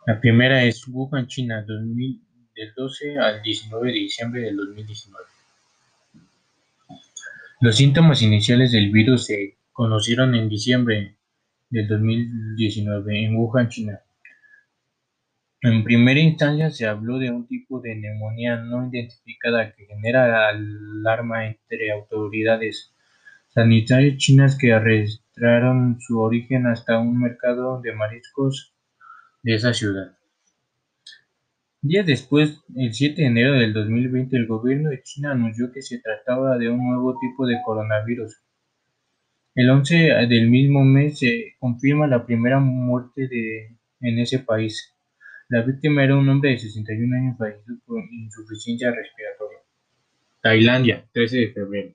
La 0.07 0.19
primera 0.19 0.63
es 0.63 0.87
Wuhan, 0.87 1.27
China, 1.27 1.63
2000, 1.63 2.24
del 2.55 2.73
12 2.73 3.17
al 3.17 3.41
19 3.41 3.87
de 3.87 3.93
diciembre 3.93 4.41
del 4.41 4.55
2019. 4.57 5.25
Los 7.61 7.77
síntomas 7.77 8.21
iniciales 8.21 8.71
del 8.71 8.91
virus 8.91 9.25
se 9.25 9.57
conocieron 9.71 10.35
en 10.35 10.49
diciembre 10.49 11.15
del 11.69 11.87
2019 11.87 13.25
en 13.25 13.35
Wuhan, 13.35 13.69
China. 13.69 13.99
En 15.61 15.83
primera 15.83 16.19
instancia 16.19 16.69
se 16.69 16.85
habló 16.85 17.17
de 17.17 17.31
un 17.31 17.47
tipo 17.47 17.79
de 17.81 17.95
neumonía 17.95 18.57
no 18.57 18.87
identificada 18.87 19.73
que 19.73 19.85
genera 19.85 20.49
alarma 20.49 21.47
entre 21.47 21.91
autoridades 21.91 22.93
sanitarias 23.47 24.17
chinas 24.17 24.57
que 24.57 24.73
arrastraron 24.73 25.97
su 26.01 26.19
origen 26.19 26.67
hasta 26.67 26.99
un 26.99 27.19
mercado 27.19 27.81
de 27.81 27.93
mariscos 27.93 28.73
de 29.43 29.55
esa 29.55 29.73
ciudad. 29.73 30.15
Días 31.87 32.07
después, 32.07 32.63
el 32.75 32.95
7 32.95 33.21
de 33.21 33.27
enero 33.27 33.53
del 33.53 33.71
2020, 33.71 34.35
el 34.35 34.47
gobierno 34.47 34.89
de 34.89 35.03
China 35.03 35.33
anunció 35.33 35.71
que 35.71 35.83
se 35.83 35.99
trataba 35.99 36.57
de 36.57 36.67
un 36.67 36.83
nuevo 36.83 37.15
tipo 37.19 37.45
de 37.45 37.61
coronavirus. 37.63 38.41
El 39.53 39.69
11 39.69 39.95
del 40.27 40.49
mismo 40.49 40.83
mes 40.83 41.19
se 41.19 41.53
confirma 41.59 42.07
la 42.07 42.25
primera 42.25 42.59
muerte 42.59 43.77
en 44.01 44.17
ese 44.17 44.39
país. 44.39 44.95
La 45.47 45.61
víctima 45.61 46.03
era 46.03 46.17
un 46.17 46.27
hombre 46.27 46.49
de 46.49 46.57
61 46.57 47.17
años 47.17 47.37
fallecido 47.37 47.77
por 47.85 48.01
insuficiencia 48.11 48.89
respiratoria. 48.89 49.59
Tailandia, 50.41 51.05
13 51.13 51.37
de 51.37 51.53
febrero. 51.53 51.93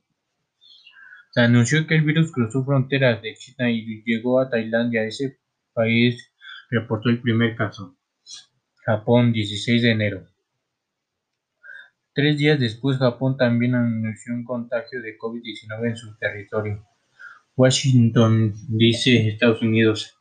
Se 1.32 1.40
anunció 1.40 1.85
que 1.88 1.97
el 1.97 2.02
virus 2.02 2.30
cruzó 2.30 2.64
fronteras 2.64 3.20
de 3.23 3.35
China 3.35 3.68
y 3.68 4.04
llegó 4.04 4.38
a 4.38 4.50
Tailandia. 4.50 5.02
Ese 5.02 5.40
país 5.75 6.32
reportó 6.70 7.09
el 7.09 7.20
primer 7.20 7.56
caso. 7.56 7.97
Japón, 8.84 9.32
16 9.32 9.82
de 9.82 9.90
enero. 9.90 10.26
Tres 12.12 12.38
días 12.38 12.58
después, 12.58 12.99
Japón 12.99 13.37
también 13.37 13.75
anunció 13.75 14.34
un 14.34 14.44
contagio 14.44 15.00
de 15.00 15.16
COVID-19 15.16 15.88
en 15.88 15.96
su 15.96 16.16
territorio. 16.16 16.87
Washington, 17.56 18.54
dice 18.68 19.28
Estados 19.28 19.62
Unidos, 19.62 20.18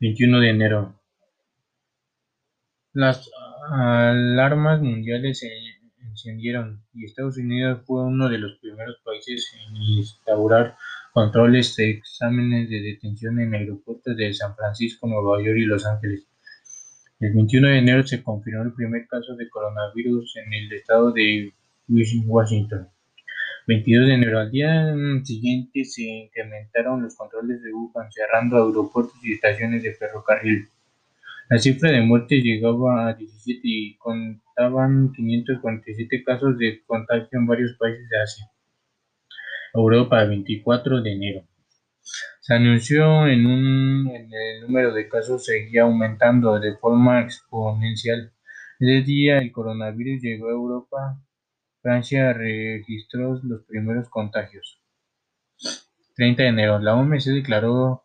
21 0.00 0.40
de 0.40 0.48
enero. 0.48 1.00
Las 2.92 3.30
alarmas 3.70 4.80
mundiales 4.80 5.40
se 5.40 5.50
encendieron 6.02 6.82
y 6.94 7.04
Estados 7.04 7.36
Unidos 7.36 7.82
fue 7.84 8.04
uno 8.04 8.28
de 8.28 8.38
los 8.38 8.58
primeros 8.58 8.96
países 9.04 9.52
en 9.54 9.76
instaurar 9.76 10.76
controles 11.12 11.76
de 11.76 11.90
exámenes 11.90 12.70
de 12.70 12.80
detención 12.80 13.40
en 13.40 13.54
aeropuertos 13.54 14.16
de 14.16 14.32
San 14.32 14.54
Francisco, 14.56 15.06
Nueva 15.06 15.42
York 15.42 15.58
y 15.58 15.66
Los 15.66 15.84
Ángeles. 15.84 16.29
El 17.20 17.34
21 17.34 17.68
de 17.68 17.78
enero 17.78 18.06
se 18.06 18.22
confirmó 18.22 18.62
el 18.62 18.72
primer 18.72 19.06
caso 19.06 19.36
de 19.36 19.50
coronavirus 19.50 20.36
en 20.38 20.54
el 20.54 20.72
estado 20.72 21.12
de 21.12 21.52
Washington. 21.86 22.88
22 23.66 24.06
de 24.06 24.14
enero. 24.14 24.38
Al 24.38 24.50
día 24.50 24.94
siguiente 25.22 25.84
se 25.84 26.02
incrementaron 26.02 27.02
los 27.02 27.14
controles 27.14 27.60
de 27.62 27.74
Wuhan, 27.74 28.10
cerrando 28.10 28.56
aeropuertos 28.56 29.22
y 29.22 29.34
estaciones 29.34 29.82
de 29.82 29.92
ferrocarril. 29.92 30.66
La 31.50 31.58
cifra 31.58 31.90
de 31.90 32.00
muertes 32.00 32.42
llegaba 32.42 33.08
a 33.08 33.12
17 33.12 33.60
y 33.64 33.96
contaban 33.98 35.12
547 35.12 36.24
casos 36.24 36.56
de 36.56 36.82
contagio 36.86 37.28
en 37.32 37.46
varios 37.46 37.76
países 37.76 38.08
de 38.08 38.18
Asia. 38.18 38.50
Europa, 39.74 40.24
24 40.24 41.02
de 41.02 41.12
enero. 41.12 41.44
Se 42.50 42.56
anunció 42.56 43.28
en 43.28 43.46
un 43.46 44.10
en 44.12 44.28
el 44.32 44.62
número 44.62 44.92
de 44.92 45.08
casos 45.08 45.44
seguía 45.44 45.82
aumentando 45.82 46.58
de 46.58 46.76
forma 46.78 47.20
exponencial. 47.20 48.32
Ese 48.80 49.02
día 49.02 49.38
el 49.38 49.52
coronavirus 49.52 50.20
llegó 50.20 50.48
a 50.48 50.54
Europa. 50.54 51.22
Francia 51.80 52.32
registró 52.32 53.40
los 53.44 53.62
primeros 53.66 54.08
contagios. 54.08 54.82
30 56.16 56.42
de 56.42 56.48
enero. 56.48 56.80
La 56.80 56.96
OMS 56.96 57.26
declaró 57.26 58.02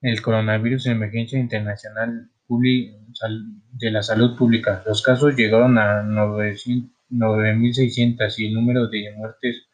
el 0.00 0.22
coronavirus 0.22 0.86
emergencia 0.86 1.38
internacional 1.38 2.30
de 2.48 3.90
la 3.90 4.02
salud 4.02 4.38
pública. 4.38 4.82
Los 4.86 5.02
casos 5.02 5.36
llegaron 5.36 5.76
a 5.76 6.02
9.600 6.02 8.38
y 8.38 8.46
el 8.46 8.54
número 8.54 8.88
de 8.88 9.12
muertes 9.14 9.66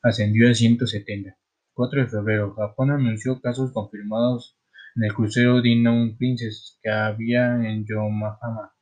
ascendió 0.00 0.50
a 0.50 0.54
170. 0.54 1.36
4 1.80 2.02
de 2.02 2.08
febrero, 2.08 2.52
Japón 2.52 2.90
anunció 2.90 3.40
casos 3.40 3.72
confirmados 3.72 4.54
en 4.96 5.04
el 5.04 5.14
crucero 5.14 5.62
Diamond 5.62 6.18
Princess 6.18 6.78
que 6.82 6.90
había 6.90 7.54
en 7.54 7.86
Yokohama. 7.86 8.74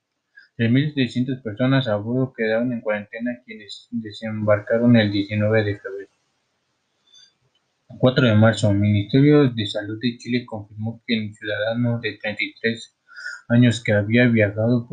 3.700 0.56 1.40
personas 1.40 1.86
a 1.86 1.94
bordo 1.94 2.32
quedaron 2.36 2.72
en 2.72 2.80
cuarentena 2.80 3.40
quienes 3.46 3.86
desembarcaron 3.92 4.96
el 4.96 5.12
19 5.12 5.62
de 5.62 5.78
febrero. 5.78 6.10
4 8.00 8.26
de 8.26 8.34
marzo, 8.34 8.72
el 8.72 8.78
Ministerio 8.78 9.48
de 9.48 9.66
Salud 9.66 10.00
de 10.02 10.18
Chile 10.18 10.44
confirmó 10.44 11.00
que 11.06 11.14
el 11.14 11.32
ciudadano 11.36 12.00
de 12.00 12.18
33 12.20 12.98
años 13.50 13.80
que 13.80 13.92
había 13.92 14.26
viajado 14.26 14.88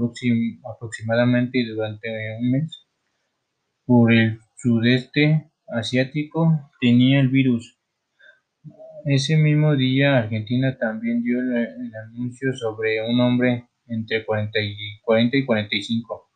aproximadamente 0.75 1.65
durante 1.65 2.07
un 2.39 2.51
mes 2.51 2.85
por 3.83 4.13
el 4.13 4.37
sudeste 4.57 5.49
asiático 5.65 6.69
tenía 6.79 7.19
el 7.19 7.29
virus. 7.29 7.79
Ese 9.07 9.37
mismo 9.37 9.75
día, 9.75 10.17
Argentina 10.17 10.75
también 10.79 11.21
dio 11.21 11.39
el, 11.39 11.93
anuncio 11.95 12.51
sobre 12.53 13.07
un 13.07 13.19
hombre 13.19 13.69
entre 13.85 14.25
40 14.25 14.59
y, 14.59 14.99
40 15.03 15.37
y 15.37 15.45
45, 15.45 16.31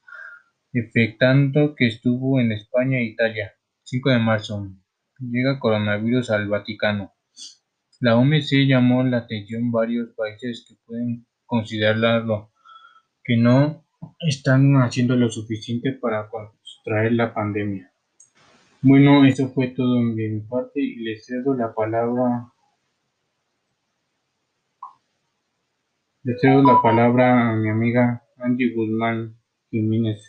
efectando 0.73 1.73
que 1.73 1.87
estuvo 1.87 2.39
en 2.39 2.51
España 2.51 2.99
e 2.99 3.05
Italia. 3.05 3.55
5 3.85 4.11
de 4.11 4.19
marzo. 4.19 4.71
Llega 5.17 5.57
coronavirus 5.57 6.29
al 6.29 6.47
Vaticano. 6.47 7.11
La 8.01 8.15
OMC 8.15 8.67
llamó 8.67 9.03
la 9.03 9.17
atención 9.17 9.71
varios 9.71 10.09
países 10.15 10.63
que 10.69 10.75
pueden 10.85 11.25
considerarlo 11.47 12.51
que 13.23 13.35
no 13.35 13.83
están 14.19 14.75
haciendo 14.75 15.15
lo 15.15 15.31
suficiente 15.31 15.93
para 15.93 16.29
contraer 16.29 17.13
la 17.13 17.33
pandemia. 17.33 17.91
Bueno, 18.83 19.25
eso 19.25 19.49
fue 19.49 19.69
todo 19.69 19.95
de 19.95 20.29
mi 20.29 20.41
parte 20.41 20.81
y 20.81 20.97
le 20.97 21.17
cedo 21.17 21.55
la 21.55 21.73
palabra 21.73 22.53
Le 26.21 26.37
cedo 26.37 26.61
la 26.63 26.81
palabra 26.81 27.49
a 27.49 27.55
mi 27.55 27.69
amiga 27.69 28.27
Angie 28.35 28.73
Guzmán 28.75 29.39
Jiménez. 29.71 30.19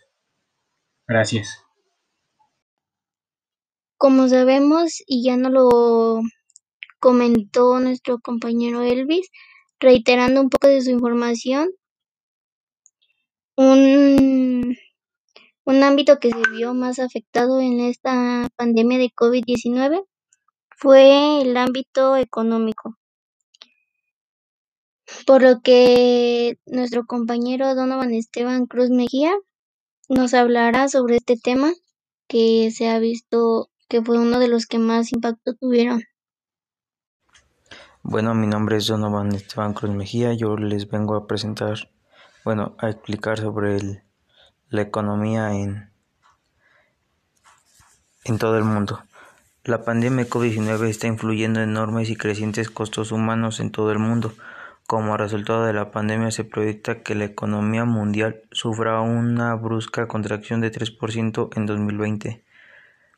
Gracias. 1.08 1.64
Como 3.96 4.28
sabemos, 4.28 5.02
y 5.08 5.24
ya 5.24 5.36
no 5.36 5.50
lo 5.50 6.20
comentó 7.00 7.80
nuestro 7.80 8.20
compañero 8.20 8.82
Elvis, 8.82 9.30
reiterando 9.80 10.40
un 10.40 10.48
poco 10.48 10.68
de 10.68 10.80
su 10.80 10.90
información, 10.90 11.70
un, 13.56 14.76
un 15.64 15.82
ámbito 15.82 16.20
que 16.20 16.30
se 16.30 16.50
vio 16.52 16.72
más 16.72 17.00
afectado 17.00 17.60
en 17.60 17.80
esta 17.80 18.48
pandemia 18.54 18.98
de 18.98 19.10
COVID-19 19.10 20.04
fue 20.76 21.42
el 21.42 21.56
ámbito 21.56 22.16
económico 22.16 22.99
por 25.26 25.42
lo 25.42 25.60
que 25.60 26.58
nuestro 26.66 27.06
compañero 27.06 27.74
Donovan 27.74 28.12
Esteban 28.12 28.66
Cruz 28.66 28.90
Mejía 28.90 29.32
nos 30.08 30.34
hablará 30.34 30.88
sobre 30.88 31.16
este 31.16 31.36
tema 31.36 31.72
que 32.26 32.70
se 32.70 32.88
ha 32.88 32.98
visto 32.98 33.70
que 33.88 34.02
fue 34.02 34.18
uno 34.18 34.38
de 34.38 34.48
los 34.48 34.66
que 34.66 34.78
más 34.78 35.12
impacto 35.12 35.54
tuvieron. 35.54 36.04
Bueno, 38.02 38.34
mi 38.34 38.46
nombre 38.46 38.76
es 38.76 38.86
Donovan 38.86 39.34
Esteban 39.34 39.74
Cruz 39.74 39.90
Mejía, 39.90 40.32
yo 40.32 40.56
les 40.56 40.88
vengo 40.88 41.16
a 41.16 41.26
presentar, 41.26 41.90
bueno, 42.44 42.74
a 42.78 42.88
explicar 42.88 43.38
sobre 43.38 43.76
el, 43.76 44.02
la 44.68 44.82
economía 44.82 45.52
en, 45.54 45.90
en 48.24 48.38
todo 48.38 48.56
el 48.56 48.64
mundo. 48.64 49.02
La 49.64 49.84
pandemia 49.84 50.26
COVID-19 50.26 50.88
está 50.88 51.08
influyendo 51.08 51.60
enormes 51.60 52.08
y 52.08 52.16
crecientes 52.16 52.70
costos 52.70 53.12
humanos 53.12 53.60
en 53.60 53.70
todo 53.70 53.92
el 53.92 53.98
mundo 53.98 54.32
como 54.90 55.16
resultado 55.16 55.64
de 55.66 55.72
la 55.72 55.92
pandemia 55.92 56.32
se 56.32 56.42
proyecta 56.42 57.04
que 57.04 57.14
la 57.14 57.26
economía 57.26 57.84
mundial 57.84 58.42
sufra 58.50 59.00
una 59.02 59.54
brusca 59.54 60.08
contracción 60.08 60.60
de 60.60 60.72
3% 60.72 61.50
en 61.54 61.66
2020, 61.66 62.44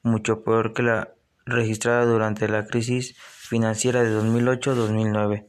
mucho 0.02 0.44
peor 0.44 0.74
que 0.74 0.82
la 0.82 1.14
registrada 1.46 2.04
durante 2.04 2.46
la 2.46 2.66
crisis 2.66 3.16
financiera 3.16 4.02
de 4.02 4.14
2008-2009. 4.14 5.46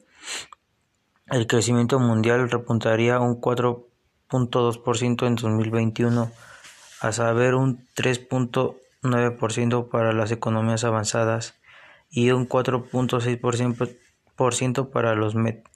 El 1.27 1.45
crecimiento 1.45 1.99
mundial 1.99 2.49
repuntaría 2.49 3.19
un 3.19 3.41
4.2% 3.41 5.27
en 5.27 5.35
2021, 5.35 6.31
a 7.01 7.11
saber 7.11 7.55
un 7.55 7.85
3.9% 7.97 9.89
para 9.89 10.13
las 10.13 10.31
economías 10.31 10.85
avanzadas 10.85 11.55
y 12.09 12.31
un 12.31 12.47
4.6% 12.47 14.89
para 14.89 15.15
los 15.15 15.35
MET. 15.35 15.72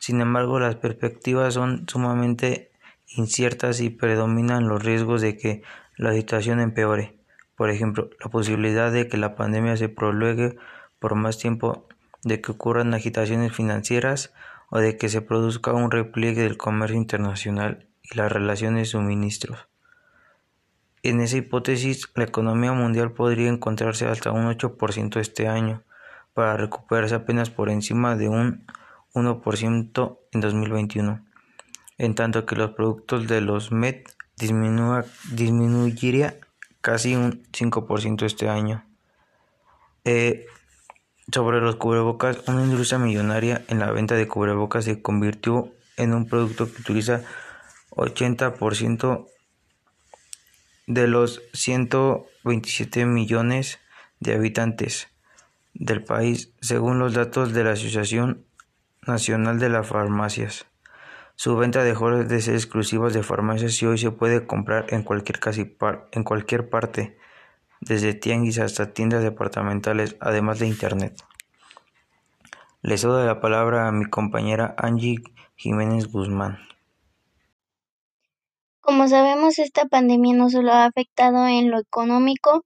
Sin 0.00 0.20
embargo, 0.20 0.60
las 0.60 0.76
perspectivas 0.76 1.54
son 1.54 1.86
sumamente 1.88 2.70
inciertas 3.08 3.80
y 3.80 3.90
predominan 3.90 4.68
los 4.68 4.84
riesgos 4.84 5.20
de 5.20 5.36
que 5.36 5.62
la 5.96 6.12
situación 6.12 6.60
empeore. 6.60 7.18
Por 7.56 7.70
ejemplo, 7.70 8.10
la 8.22 8.30
posibilidad 8.30 8.92
de 8.92 9.08
que 9.08 9.16
la 9.16 9.34
pandemia 9.34 9.76
se 9.76 9.88
prolongue 9.88 10.56
por 10.98 11.14
más 11.14 11.38
tiempo, 11.38 11.86
de 12.22 12.40
que 12.40 12.52
ocurran 12.52 12.94
agitaciones 12.94 13.52
financieras 13.52 14.32
o 14.70 14.78
de 14.78 14.96
que 14.96 15.08
se 15.08 15.22
produzca 15.22 15.72
un 15.72 15.90
repliegue 15.90 16.42
del 16.42 16.56
comercio 16.56 16.96
internacional 16.96 17.86
y 18.02 18.16
las 18.16 18.30
relaciones 18.30 18.80
de 18.82 18.86
suministros. 18.86 19.68
En 21.02 21.20
esa 21.20 21.36
hipótesis, 21.36 22.10
la 22.14 22.24
economía 22.24 22.72
mundial 22.72 23.12
podría 23.12 23.48
encontrarse 23.48 24.06
hasta 24.06 24.32
un 24.32 24.46
8% 24.46 25.20
este 25.20 25.46
año, 25.46 25.84
para 26.34 26.56
recuperarse 26.56 27.14
apenas 27.14 27.48
por 27.48 27.70
encima 27.70 28.16
de 28.16 28.28
un 28.28 28.66
1% 29.16 30.18
en 30.32 30.40
2021, 30.40 31.24
en 31.98 32.14
tanto 32.14 32.46
que 32.46 32.54
los 32.54 32.72
productos 32.72 33.26
de 33.26 33.40
los 33.40 33.72
MET 33.72 34.14
disminuiría 34.36 36.38
casi 36.82 37.16
un 37.16 37.42
5% 37.50 38.26
este 38.26 38.48
año. 38.48 38.84
Eh, 40.04 40.46
sobre 41.32 41.60
los 41.60 41.76
cubrebocas, 41.76 42.46
una 42.46 42.62
industria 42.62 42.98
millonaria 42.98 43.64
en 43.68 43.80
la 43.80 43.90
venta 43.90 44.14
de 44.14 44.28
cubrebocas 44.28 44.84
se 44.84 45.02
convirtió 45.02 45.72
en 45.96 46.14
un 46.14 46.28
producto 46.28 46.70
que 46.70 46.82
utiliza 46.82 47.22
80% 47.90 49.26
de 50.86 51.08
los 51.08 51.42
127 51.54 53.06
millones 53.06 53.80
de 54.20 54.34
habitantes 54.34 55.08
del 55.74 56.04
país, 56.04 56.52
según 56.60 56.98
los 56.98 57.14
datos 57.14 57.52
de 57.52 57.64
la 57.64 57.72
Asociación 57.72 58.45
Nacional 59.06 59.58
de 59.58 59.68
las 59.68 59.86
Farmacias. 59.86 60.66
Su 61.34 61.56
venta 61.56 61.84
dejó 61.84 62.10
de 62.10 62.40
ser 62.40 62.54
exclusiva 62.54 63.10
de 63.10 63.22
farmacias 63.22 63.80
y 63.82 63.86
hoy 63.86 63.98
se 63.98 64.10
puede 64.10 64.46
comprar 64.46 64.86
en 64.88 65.02
cualquier, 65.02 65.38
casi 65.38 65.76
en 66.12 66.24
cualquier 66.24 66.70
parte, 66.70 67.18
desde 67.80 68.14
tianguis 68.14 68.58
hasta 68.58 68.94
tiendas 68.94 69.22
departamentales, 69.22 70.16
además 70.20 70.58
de 70.58 70.66
Internet. 70.66 71.22
Le 72.80 72.96
cedo 72.96 73.24
la 73.24 73.40
palabra 73.40 73.86
a 73.86 73.92
mi 73.92 74.06
compañera 74.06 74.74
Angie 74.78 75.22
Jiménez 75.56 76.10
Guzmán. 76.10 76.58
Como 78.80 79.08
sabemos, 79.08 79.58
esta 79.58 79.86
pandemia 79.86 80.34
no 80.34 80.48
solo 80.48 80.72
ha 80.72 80.86
afectado 80.86 81.46
en 81.46 81.70
lo 81.70 81.80
económico, 81.80 82.64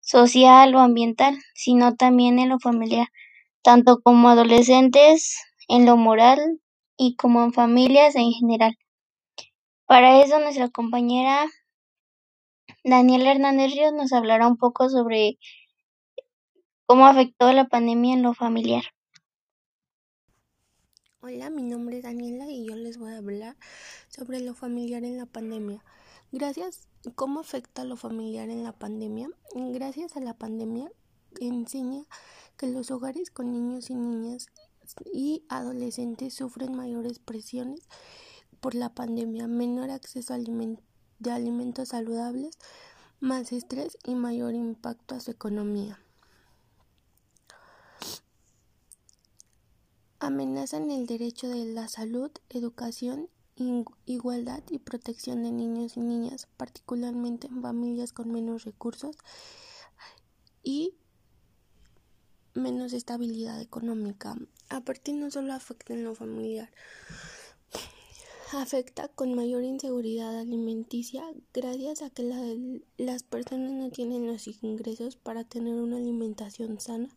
social 0.00 0.74
o 0.74 0.78
ambiental, 0.78 1.36
sino 1.54 1.94
también 1.94 2.38
en 2.38 2.48
lo 2.48 2.58
familiar, 2.58 3.08
tanto 3.62 4.00
como 4.00 4.30
adolescentes, 4.30 5.47
en 5.68 5.86
lo 5.86 5.96
moral 5.96 6.60
y 6.96 7.14
como 7.16 7.44
en 7.44 7.52
familias 7.52 8.16
en 8.16 8.32
general. 8.32 8.76
Para 9.86 10.22
eso 10.22 10.38
nuestra 10.40 10.68
compañera 10.68 11.46
Daniela 12.84 13.32
Hernández 13.32 13.72
Ríos 13.72 13.92
nos 13.92 14.12
hablará 14.12 14.46
un 14.46 14.56
poco 14.56 14.88
sobre 14.88 15.38
¿Cómo 16.90 17.06
afectó 17.06 17.52
la 17.52 17.68
pandemia 17.68 18.14
en 18.14 18.22
lo 18.22 18.32
familiar? 18.32 18.82
Hola, 21.20 21.50
mi 21.50 21.62
nombre 21.62 21.98
es 21.98 22.04
Daniela 22.04 22.46
y 22.48 22.66
yo 22.66 22.76
les 22.76 22.96
voy 22.96 23.12
a 23.12 23.18
hablar 23.18 23.58
sobre 24.08 24.40
lo 24.40 24.54
familiar 24.54 25.04
en 25.04 25.18
la 25.18 25.26
pandemia. 25.26 25.84
Gracias, 26.32 26.88
¿cómo 27.14 27.40
afecta 27.40 27.84
lo 27.84 27.96
familiar 27.96 28.48
en 28.48 28.64
la 28.64 28.72
pandemia? 28.72 29.28
Gracias 29.54 30.16
a 30.16 30.20
la 30.20 30.32
pandemia 30.32 30.90
enseña 31.40 32.04
que 32.56 32.68
los 32.68 32.90
hogares 32.90 33.30
con 33.30 33.52
niños 33.52 33.90
y 33.90 33.94
niñas 33.94 34.46
y 35.12 35.44
adolescentes 35.48 36.34
sufren 36.34 36.76
mayores 36.76 37.18
presiones 37.18 37.80
por 38.60 38.74
la 38.74 38.94
pandemia, 38.94 39.46
menor 39.46 39.90
acceso 39.90 40.34
a 40.34 40.38
de 40.38 41.30
alimentos 41.30 41.88
saludables, 41.88 42.58
más 43.20 43.52
estrés 43.52 43.98
y 44.04 44.14
mayor 44.14 44.54
impacto 44.54 45.14
a 45.14 45.20
su 45.20 45.30
economía. 45.30 46.00
Amenazan 50.20 50.90
el 50.90 51.06
derecho 51.06 51.48
de 51.48 51.64
la 51.64 51.88
salud, 51.88 52.30
educación, 52.48 53.28
igualdad 54.04 54.62
y 54.70 54.78
protección 54.78 55.42
de 55.42 55.50
niños 55.50 55.96
y 55.96 56.00
niñas, 56.00 56.48
particularmente 56.56 57.48
en 57.48 57.62
familias 57.62 58.12
con 58.12 58.30
menos 58.30 58.64
recursos 58.64 59.16
y 60.62 60.94
menos 62.58 62.92
estabilidad 62.92 63.60
económica. 63.60 64.36
Aparte 64.68 65.12
no 65.12 65.30
solo 65.30 65.52
afecta 65.52 65.94
en 65.94 66.04
lo 66.04 66.14
familiar, 66.14 66.70
afecta 68.52 69.08
con 69.08 69.34
mayor 69.34 69.62
inseguridad 69.64 70.38
alimenticia 70.38 71.22
gracias 71.52 72.02
a 72.02 72.10
que 72.10 72.80
las 72.96 73.22
personas 73.22 73.72
no 73.72 73.90
tienen 73.90 74.26
los 74.26 74.46
ingresos 74.62 75.16
para 75.16 75.44
tener 75.44 75.74
una 75.74 75.96
alimentación 75.96 76.80
sana 76.80 77.10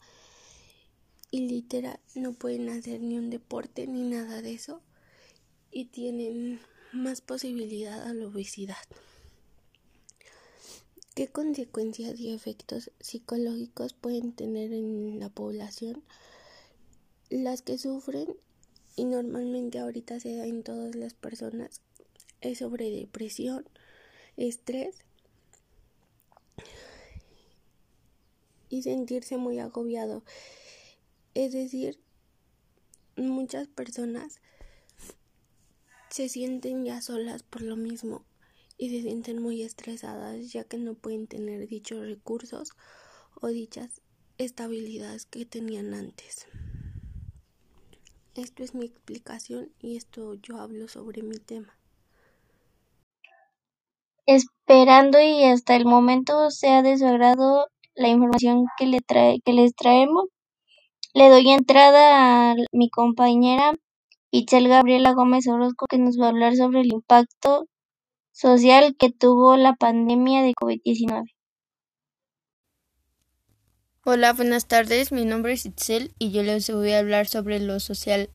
y 1.30 1.48
literal 1.48 2.00
no 2.16 2.34
pueden 2.34 2.70
hacer 2.70 3.02
ni 3.02 3.18
un 3.18 3.30
deporte 3.30 3.88
ni 3.88 4.04
nada 4.04 4.42
de 4.42 4.54
eso 4.54 4.82
y 5.72 5.86
tienen 5.86 6.60
más 6.92 7.22
posibilidad 7.22 8.06
a 8.06 8.14
la 8.14 8.28
obesidad. 8.28 8.76
¿Qué 11.22 11.28
consecuencias 11.28 12.20
y 12.20 12.34
efectos 12.34 12.90
psicológicos 13.00 13.94
pueden 13.94 14.34
tener 14.34 14.74
en 14.74 15.20
la 15.20 15.30
población? 15.30 16.04
Las 17.30 17.62
que 17.62 17.78
sufren, 17.78 18.36
y 18.96 19.06
normalmente 19.06 19.78
ahorita 19.78 20.20
se 20.20 20.36
da 20.36 20.48
en 20.48 20.64
todas 20.64 20.96
las 20.96 21.14
personas, 21.14 21.82
es 22.42 22.58
sobre 22.58 22.90
depresión, 22.90 23.70
estrés 24.36 24.96
y 28.70 28.82
sentirse 28.82 29.38
muy 29.38 29.60
agobiado. 29.60 30.24
Es 31.36 31.54
decir, 31.54 32.00
muchas 33.16 33.68
personas 33.68 34.42
se 36.10 36.30
sienten 36.30 36.84
ya 36.84 37.00
solas 37.00 37.44
por 37.44 37.62
lo 37.62 37.76
mismo 37.76 38.26
y 38.82 38.90
se 38.90 39.04
sienten 39.04 39.40
muy 39.40 39.62
estresadas 39.62 40.52
ya 40.52 40.64
que 40.64 40.80
no 40.80 40.96
pueden 40.96 41.28
tener 41.28 41.68
dichos 41.68 42.04
recursos 42.04 42.72
o 43.40 43.48
dichas 43.50 44.02
estabilidades 44.40 45.28
que 45.28 45.46
tenían 45.46 45.94
antes. 45.94 46.48
Esto 48.34 48.64
es 48.64 48.74
mi 48.74 48.88
explicación 48.88 49.72
y 49.80 49.98
esto 49.98 50.34
yo 50.34 50.58
hablo 50.58 50.88
sobre 50.88 51.22
mi 51.22 51.38
tema. 51.38 51.78
Esperando 54.26 55.22
y 55.22 55.44
hasta 55.44 55.76
el 55.76 55.86
momento 55.86 56.50
sea 56.50 56.82
de 56.82 56.98
su 56.98 57.06
agrado 57.06 57.68
la 57.94 58.08
información 58.08 58.66
que, 58.80 58.88
le 58.88 59.02
trae, 59.02 59.42
que 59.46 59.54
les 59.54 59.76
traemos. 59.76 60.26
Le 61.14 61.30
doy 61.30 61.52
entrada 61.52 62.50
a 62.50 62.56
mi 62.72 62.90
compañera 62.90 63.74
Itzel 64.32 64.68
Gabriela 64.68 65.14
Gómez 65.14 65.48
Orozco 65.48 65.86
que 65.88 66.00
nos 66.00 66.20
va 66.20 66.26
a 66.26 66.30
hablar 66.30 66.56
sobre 66.56 66.82
el 66.82 66.92
impacto 66.92 67.68
social 68.32 68.96
que 68.98 69.12
tuvo 69.12 69.58
la 69.58 69.74
pandemia 69.74 70.44
de 70.44 70.54
COVID-19. 70.54 71.26
Hola, 74.04 74.34
buenas 74.34 74.68
tardes. 74.68 75.12
Mi 75.12 75.26
nombre 75.26 75.54
es 75.54 75.66
Itzel 75.66 76.14
y 76.18 76.32
yo 76.32 76.42
les 76.42 76.70
voy 76.72 76.92
a 76.92 77.00
hablar 77.00 77.28
sobre 77.28 77.60
lo 77.60 77.80
social 77.80 78.30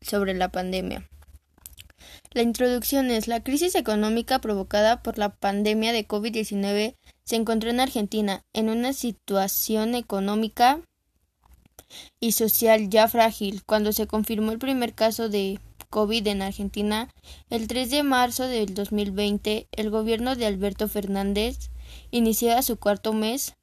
sobre 0.00 0.34
la 0.34 0.50
pandemia. 0.50 1.08
La 2.32 2.42
introducción 2.42 3.10
es 3.10 3.26
la 3.26 3.42
crisis 3.42 3.74
económica 3.74 4.38
provocada 4.40 5.02
por 5.02 5.18
la 5.18 5.34
pandemia 5.34 5.92
de 5.92 6.06
COVID-19 6.06 6.94
se 7.26 7.36
encontró 7.36 7.70
en 7.70 7.80
Argentina 7.80 8.44
en 8.52 8.68
una 8.68 8.92
situación 8.92 9.96
económica 9.96 10.80
y 12.20 12.32
social 12.32 12.88
ya 12.88 13.08
frágil. 13.08 13.64
Cuando 13.64 13.92
se 13.92 14.06
confirmó 14.06 14.52
el 14.52 14.58
primer 14.58 14.94
caso 14.94 15.28
de 15.28 15.58
COVID 15.96 16.26
en 16.26 16.42
Argentina, 16.42 17.08
el 17.48 17.68
3 17.68 17.88
de 17.88 18.02
marzo 18.02 18.46
del 18.46 18.74
2020, 18.74 19.66
el 19.72 19.88
gobierno 19.88 20.36
de 20.36 20.44
Alberto 20.44 20.88
Fernández 20.88 21.70
iniciaba 22.10 22.60
su 22.60 22.76
cuarto 22.76 23.14
mes 23.14 23.54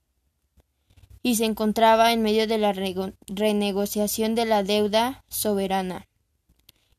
y 1.21 1.35
se 1.35 1.45
encontraba 1.45 2.11
en 2.11 2.23
medio 2.23 2.47
de 2.47 2.57
la 2.57 2.73
renegociación 2.73 4.33
de 4.33 4.45
la 4.47 4.63
deuda 4.63 5.23
soberana. 5.27 6.07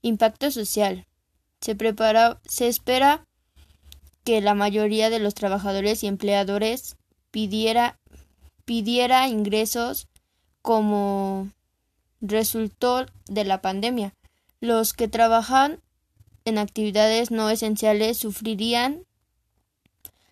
Impacto 0.03 0.53
social. 0.53 1.05
Se, 1.61 1.75
prepara, 1.75 2.41
se 2.49 2.69
espera 2.69 3.27
que 4.23 4.41
la 4.41 4.55
mayoría 4.55 5.11
de 5.11 5.19
los 5.19 5.35
trabajadores 5.35 6.05
y 6.05 6.07
empleadores 6.07 6.95
pidiera, 7.33 7.99
pidiera 8.65 9.27
ingresos 9.27 10.07
como 10.63 11.51
resultó 12.21 13.07
de 13.27 13.45
la 13.45 13.61
pandemia. 13.61 14.15
Los 14.65 14.95
que 14.95 15.09
trabajan 15.09 15.83
en 16.47 16.57
actividades 16.57 17.31
no 17.31 17.51
esenciales 17.51 18.17
sufrirían 18.17 19.05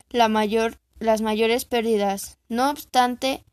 la 0.08 0.28
mayor, 0.28 0.78
las 0.98 1.20
mayores 1.20 1.66
pérdidas. 1.66 2.38
No 2.48 2.70
obstante, 2.70 3.44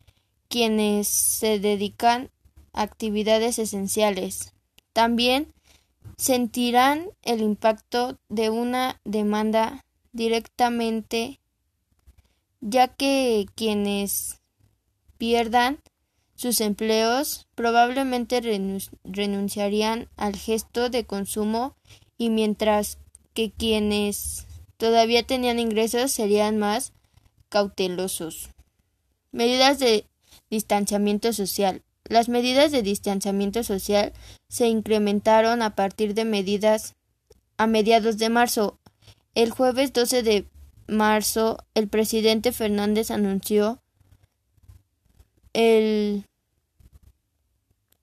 quienes 0.48 1.10
se 1.10 1.60
dedican 1.60 2.32
a 2.72 2.84
actividades 2.84 3.60
esenciales 3.60 4.54
también 4.94 5.54
sentirán 6.16 7.10
el 7.24 7.42
impacto 7.42 8.18
de 8.30 8.50
una 8.50 9.02
demanda 9.04 9.84
directamente 10.14 11.42
ya 12.62 12.88
que 12.88 13.48
quienes 13.54 14.40
pierdan 15.18 15.82
sus 16.40 16.62
empleos 16.62 17.48
probablemente 17.54 18.40
renunciarían 19.04 20.08
al 20.16 20.38
gesto 20.38 20.90
de 20.90 21.04
consumo 21.04 21.76
y 22.18 22.30
mientras 22.30 22.98
que 23.34 23.52
quienes 23.52 24.48
todavía 24.78 25.24
tenían 25.24 25.60
ingresos 25.60 26.14
serían 26.14 26.58
más 26.58 26.94
cautelosos. 27.50 28.52
Medidas 29.34 29.80
de 29.80 30.06
distanciamiento 30.50 31.34
social. 31.34 31.84
Las 32.06 32.30
medidas 32.30 32.72
de 32.72 32.84
distanciamiento 32.84 33.62
social 33.66 34.14
se 34.48 34.70
incrementaron 34.70 35.62
a 35.62 35.76
partir 35.76 36.14
de 36.14 36.24
medidas 36.24 36.96
a 37.58 37.68
mediados 37.68 38.18
de 38.18 38.30
marzo. 38.30 38.80
El 39.36 39.52
jueves 39.52 39.92
12 39.92 40.24
de 40.24 40.48
marzo, 40.88 41.58
el 41.74 41.90
presidente 41.90 42.54
Fernández 42.54 43.12
anunció 43.12 43.82
el 45.54 46.19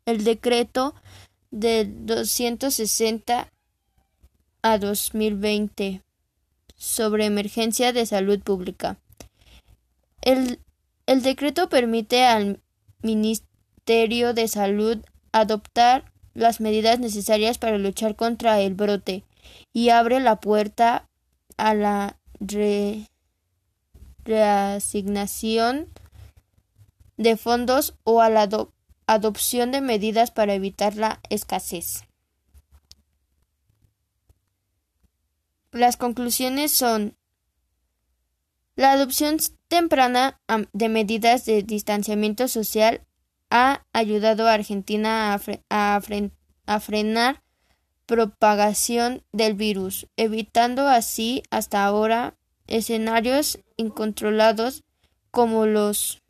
el 0.07 0.25
decreto 0.25 0.95
de 1.51 1.85
260 1.85 3.53
a 4.62 4.79
2020 4.79 6.03
sobre 6.77 7.27
emergencia 7.27 7.92
de 7.92 8.07
salud 8.07 8.40
pública. 8.40 8.99
El, 10.23 10.61
el 11.07 11.23
decreto 11.23 11.69
permite 11.69 12.25
al 12.25 12.61
Ministerio 13.03 14.35
de 14.35 14.49
Salud 14.49 14.99
adoptar 15.33 16.12
las 16.35 16.61
medidas 16.61 16.99
necesarias 16.99 17.59
para 17.59 17.79
luchar 17.79 18.16
contra 18.16 18.61
el 18.61 18.75
brote 18.75 19.25
y 19.73 19.90
abre 19.90 20.21
la 20.21 20.40
puerta 20.40 21.09
a 21.57 21.75
la 21.75 22.19
reasignación 24.25 25.88
de 27.16 27.37
fondos 27.37 27.95
o 28.05 28.21
a 28.21 28.29
la 28.29 28.47
Adopción 29.07 29.71
de 29.71 29.81
medidas 29.81 30.31
para 30.31 30.55
evitar 30.55 30.97
la 30.97 31.21
escasez. 31.31 32.05
Las 35.73 35.97
conclusiones 35.97 36.73
son 36.73 37.16
la 38.77 38.92
adopción 38.92 39.38
temprana 39.69 40.38
de 40.73 40.88
medidas 40.88 41.47
de 41.47 41.62
distanciamiento 41.62 42.47
social 42.47 43.07
ha 43.51 43.87
ayudado 43.92 44.49
a 44.49 44.55
Argentina 44.55 45.35
a, 45.71 46.01
a, 46.66 46.81
frenar 46.81 47.42
propagación 48.05 49.23
del 49.33 49.55
virus, 49.55 50.09
evitando 50.16 50.88
así 50.88 51.42
hasta 51.51 51.85
ahora 51.85 52.37
escenarios 52.66 53.59
incontrolados 53.77 54.85
como 55.31 55.66
los 55.66 56.23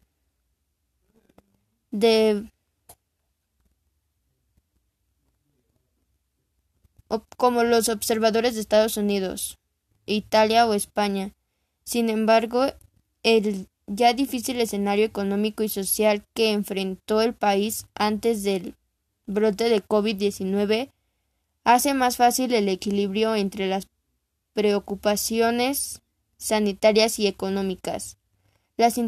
de 1.91 2.45
como 7.37 7.65
los 7.65 7.89
observadores 7.89 8.55
de 8.55 8.61
Estados 8.61 8.97
Unidos, 8.97 9.59
Italia 10.07 10.67
o 10.67 10.75
España. 10.75 11.33
Sin 11.85 12.09
embargo, 12.09 12.67
el 13.23 13.69
ya 13.87 14.13
difícil 14.15 14.61
escenario 14.61 15.05
económico 15.05 15.63
y 15.63 15.69
social 15.69 16.25
que 16.35 16.53
enfrentó 16.53 17.21
el 17.21 17.35
país 17.35 17.87
antes 17.95 18.43
del 18.43 18.75
brote 19.27 19.69
de 19.69 19.83
COVID-19 19.83 20.91
hace 21.65 21.95
más 21.95 22.17
fácil 22.17 22.55
el 22.55 22.69
equilibrio 22.69 23.35
entre 23.35 23.67
las 23.67 23.87
preocupaciones 24.55 26.01
sanitarias 26.39 27.19
y 27.19 27.27
económicas. 27.27 28.19
Las, 28.77 28.99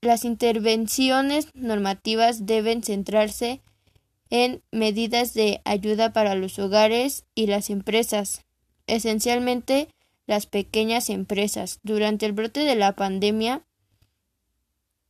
las 0.00 0.24
intervenciones 0.24 1.48
normativas 1.54 2.46
deben 2.46 2.82
centrarse 2.82 3.60
en 4.30 4.62
medidas 4.72 5.34
de 5.34 5.60
ayuda 5.64 6.12
para 6.12 6.34
los 6.34 6.58
hogares 6.58 7.24
y 7.34 7.46
las 7.46 7.70
empresas, 7.70 8.44
esencialmente 8.86 9.88
las 10.26 10.46
pequeñas 10.46 11.10
empresas. 11.10 11.80
Durante 11.82 12.26
el 12.26 12.32
brote 12.32 12.60
de 12.60 12.74
la 12.74 12.94
pandemia, 12.94 13.64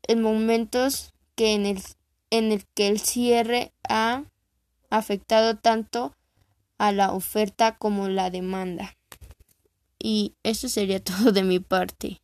en 0.03 0.23
momentos 0.23 1.15
que 1.35 1.55
en 1.55 1.67
el, 1.67 1.83
en 2.31 2.53
el 2.53 2.67
que 2.75 2.89
el 2.89 3.01
cierre 3.01 3.73
ha 3.89 4.25
afectado 4.91 5.57
tanto 5.57 6.15
a 6.79 6.93
la 6.93 7.13
oferta 7.13 7.77
como 7.79 8.09
la 8.09 8.31
demanda. 8.31 8.97
Y 9.99 10.35
eso 10.43 10.69
sería 10.69 11.03
todo 11.05 11.33
de 11.33 11.43
mi 11.43 11.61
parte. 11.61 12.21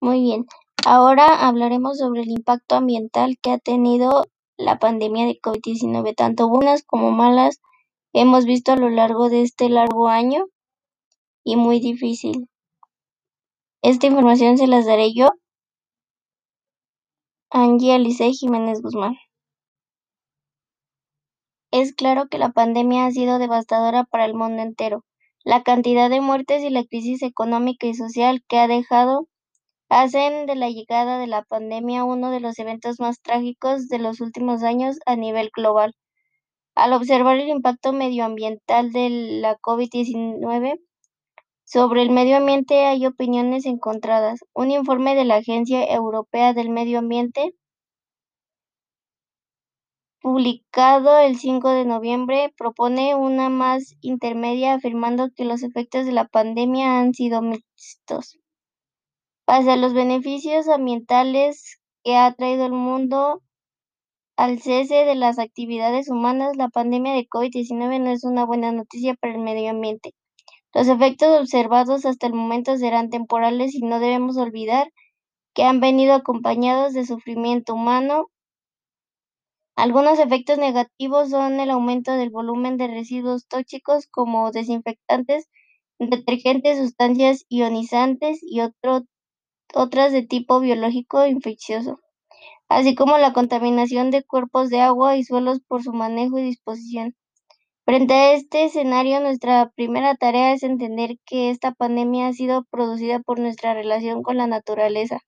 Muy 0.00 0.20
bien. 0.22 0.46
Ahora 0.86 1.46
hablaremos 1.46 1.98
sobre 1.98 2.22
el 2.22 2.30
impacto 2.30 2.74
ambiental 2.74 3.36
que 3.42 3.50
ha 3.50 3.58
tenido 3.58 4.24
la 4.56 4.78
pandemia 4.78 5.26
de 5.26 5.38
COVID-19, 5.38 6.14
tanto 6.14 6.48
buenas 6.48 6.82
como 6.84 7.10
malas 7.10 7.60
hemos 8.14 8.44
visto 8.46 8.72
a 8.72 8.76
lo 8.76 8.88
largo 8.88 9.28
de 9.28 9.42
este 9.42 9.68
largo 9.68 10.08
año 10.08 10.46
y 11.44 11.56
muy 11.56 11.80
difícil. 11.80 12.48
Esta 13.82 14.06
información 14.06 14.56
se 14.56 14.66
las 14.66 14.86
daré 14.86 15.12
yo, 15.12 15.30
Angie 17.50 17.94
Alice 17.94 18.32
Jiménez 18.32 18.80
Guzmán. 18.80 19.16
Es 21.70 21.92
claro 21.92 22.28
que 22.28 22.38
la 22.38 22.52
pandemia 22.52 23.06
ha 23.06 23.10
sido 23.10 23.38
devastadora 23.38 24.04
para 24.04 24.24
el 24.24 24.34
mundo 24.34 24.62
entero. 24.62 25.04
La 25.44 25.62
cantidad 25.62 26.08
de 26.10 26.20
muertes 26.20 26.62
y 26.62 26.70
la 26.70 26.84
crisis 26.84 27.22
económica 27.22 27.86
y 27.86 27.94
social 27.94 28.42
que 28.48 28.58
ha 28.58 28.66
dejado 28.66 29.28
hacen 29.90 30.46
de 30.46 30.54
la 30.54 30.70
llegada 30.70 31.18
de 31.18 31.26
la 31.26 31.42
pandemia 31.42 32.04
uno 32.04 32.30
de 32.30 32.40
los 32.40 32.58
eventos 32.58 33.00
más 33.00 33.20
trágicos 33.20 33.88
de 33.88 33.98
los 33.98 34.20
últimos 34.20 34.62
años 34.62 34.98
a 35.04 35.16
nivel 35.16 35.50
global. 35.54 35.94
Al 36.74 36.94
observar 36.94 37.36
el 37.36 37.48
impacto 37.48 37.92
medioambiental 37.92 38.92
de 38.92 39.10
la 39.10 39.58
COVID-19 39.58 40.80
sobre 41.64 42.02
el 42.02 42.10
medio 42.10 42.38
ambiente 42.38 42.86
hay 42.86 43.04
opiniones 43.06 43.66
encontradas. 43.66 44.40
Un 44.54 44.70
informe 44.70 45.14
de 45.14 45.24
la 45.26 45.36
Agencia 45.36 45.84
Europea 45.84 46.54
del 46.54 46.70
Medio 46.70 47.00
Ambiente 47.00 47.54
publicado 50.20 51.18
el 51.18 51.38
5 51.38 51.70
de 51.70 51.84
noviembre, 51.84 52.52
propone 52.56 53.14
una 53.14 53.48
más 53.48 53.96
intermedia 54.00 54.74
afirmando 54.74 55.30
que 55.34 55.44
los 55.44 55.62
efectos 55.62 56.06
de 56.06 56.12
la 56.12 56.28
pandemia 56.28 57.00
han 57.00 57.14
sido 57.14 57.40
mixtos. 57.42 58.39
Pese 59.50 59.72
a 59.72 59.76
los 59.76 59.94
beneficios 59.94 60.68
ambientales 60.68 61.80
que 62.04 62.16
ha 62.16 62.32
traído 62.34 62.66
el 62.66 62.72
mundo 62.72 63.42
al 64.36 64.60
cese 64.60 65.04
de 65.04 65.16
las 65.16 65.40
actividades 65.40 66.08
humanas, 66.08 66.56
la 66.56 66.68
pandemia 66.68 67.14
de 67.14 67.26
COVID-19 67.26 68.00
no 68.00 68.10
es 68.12 68.22
una 68.22 68.44
buena 68.44 68.70
noticia 68.70 69.14
para 69.14 69.34
el 69.34 69.40
medio 69.40 69.70
ambiente. 69.70 70.12
Los 70.72 70.86
efectos 70.86 71.40
observados 71.40 72.06
hasta 72.06 72.28
el 72.28 72.34
momento 72.34 72.76
serán 72.76 73.10
temporales 73.10 73.74
y 73.74 73.80
no 73.80 73.98
debemos 73.98 74.36
olvidar 74.36 74.92
que 75.52 75.64
han 75.64 75.80
venido 75.80 76.14
acompañados 76.14 76.92
de 76.92 77.04
sufrimiento 77.04 77.74
humano. 77.74 78.30
Algunos 79.74 80.20
efectos 80.20 80.58
negativos 80.58 81.30
son 81.30 81.58
el 81.58 81.70
aumento 81.70 82.12
del 82.12 82.30
volumen 82.30 82.76
de 82.76 82.86
residuos 82.86 83.48
tóxicos 83.48 84.06
como 84.06 84.52
desinfectantes, 84.52 85.48
detergentes, 85.98 86.78
sustancias 86.78 87.46
ionizantes 87.48 88.38
y 88.42 88.60
otro 88.60 89.06
otras 89.74 90.12
de 90.12 90.22
tipo 90.22 90.60
biológico 90.60 91.26
infeccioso, 91.26 92.00
así 92.68 92.94
como 92.94 93.18
la 93.18 93.32
contaminación 93.32 94.10
de 94.10 94.22
cuerpos 94.24 94.70
de 94.70 94.80
agua 94.80 95.16
y 95.16 95.24
suelos 95.24 95.60
por 95.66 95.82
su 95.82 95.92
manejo 95.92 96.38
y 96.38 96.42
disposición. 96.42 97.14
Frente 97.84 98.14
a 98.14 98.32
este 98.34 98.64
escenario, 98.64 99.20
nuestra 99.20 99.70
primera 99.74 100.14
tarea 100.14 100.52
es 100.52 100.62
entender 100.62 101.16
que 101.26 101.50
esta 101.50 101.72
pandemia 101.72 102.28
ha 102.28 102.32
sido 102.32 102.64
producida 102.70 103.18
por 103.20 103.40
nuestra 103.40 103.74
relación 103.74 104.22
con 104.22 104.36
la 104.36 104.46
naturaleza. 104.46 105.20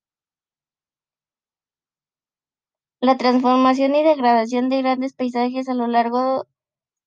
La 3.01 3.17
transformación 3.17 3.97
y 3.97 4.05
degradación 4.05 4.69
de 4.69 4.81
grandes 4.81 5.13
paisajes 5.13 5.69
a 5.69 5.75
lo 5.75 5.89
largo 5.89 6.47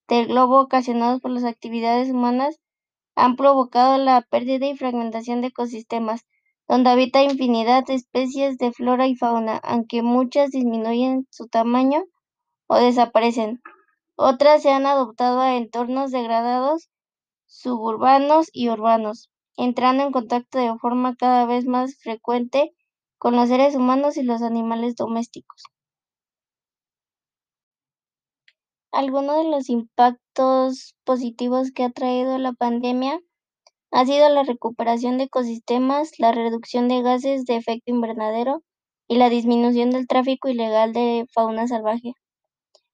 del 0.09 0.27
globo 0.27 0.59
ocasionados 0.59 1.21
por 1.21 1.31
las 1.31 1.45
actividades 1.45 2.09
humanas 2.09 2.59
han 3.15 3.37
provocado 3.37 3.97
la 3.97 4.21
pérdida 4.21 4.65
y 4.67 4.75
fragmentación 4.75 5.39
de 5.39 5.47
ecosistemas, 5.47 6.25
donde 6.67 6.89
habita 6.89 7.23
infinidad 7.23 7.85
de 7.85 7.95
especies 7.95 8.57
de 8.57 8.71
flora 8.71 9.07
y 9.07 9.15
fauna, 9.15 9.57
aunque 9.57 10.01
muchas 10.01 10.51
disminuyen 10.51 11.27
su 11.29 11.47
tamaño 11.47 12.03
o 12.67 12.75
desaparecen. 12.77 13.61
Otras 14.15 14.63
se 14.63 14.71
han 14.71 14.85
adoptado 14.85 15.41
a 15.41 15.57
entornos 15.57 16.11
degradados, 16.11 16.89
suburbanos 17.45 18.47
y 18.51 18.69
urbanos, 18.69 19.29
entrando 19.57 20.03
en 20.03 20.11
contacto 20.11 20.57
de 20.57 20.77
forma 20.79 21.15
cada 21.15 21.45
vez 21.45 21.65
más 21.65 21.97
frecuente 21.97 22.71
con 23.17 23.35
los 23.35 23.49
seres 23.49 23.75
humanos 23.75 24.17
y 24.17 24.23
los 24.23 24.41
animales 24.41 24.95
domésticos. 24.95 25.63
Algunos 28.91 29.43
de 29.43 29.51
los 29.51 29.69
impactos 29.69 30.95
positivos 31.03 31.71
que 31.71 31.83
ha 31.83 31.89
traído 31.89 32.37
la 32.37 32.53
pandemia 32.53 33.19
ha 33.95 34.05
sido 34.05 34.27
la 34.27 34.43
recuperación 34.43 35.17
de 35.17 35.23
ecosistemas, 35.23 36.19
la 36.19 36.33
reducción 36.33 36.89
de 36.89 37.01
gases 37.01 37.45
de 37.45 37.55
efecto 37.55 37.91
invernadero 37.93 38.61
y 39.07 39.15
la 39.15 39.29
disminución 39.29 39.89
del 39.89 40.05
tráfico 40.05 40.49
ilegal 40.49 40.91
de 40.91 41.25
fauna 41.33 41.65
salvaje. 41.65 42.11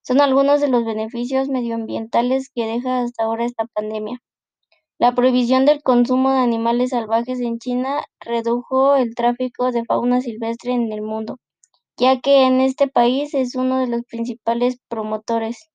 Son 0.04 0.22
algunos 0.22 0.62
de 0.62 0.68
los 0.68 0.86
beneficios 0.86 1.50
medioambientales 1.50 2.52
que 2.54 2.68
deja 2.68 3.02
hasta 3.02 3.24
ahora 3.24 3.46
esta 3.46 3.66
pandemia. 3.66 4.20
La 5.00 5.16
prohibición 5.16 5.66
del 5.66 5.82
consumo 5.82 6.32
de 6.34 6.38
animales 6.38 6.92
salvajes 6.92 7.40
en 7.40 7.58
China 7.58 8.04
redujo 8.20 8.96
el 8.96 9.16
tráfico 9.16 9.72
de 9.72 9.84
fauna 9.86 10.22
silvestre 10.22 10.74
en 10.74 10.94
el 10.94 11.02
mundo, 11.02 11.40
ya 11.98 12.22
que 12.22 12.44
en 12.46 12.62
este 12.62 12.88
país 12.88 13.34
es 13.34 13.56
uno 13.56 13.80
de 13.80 13.88
los 13.88 14.04
principales 14.04 14.78
promotores. 14.88 15.71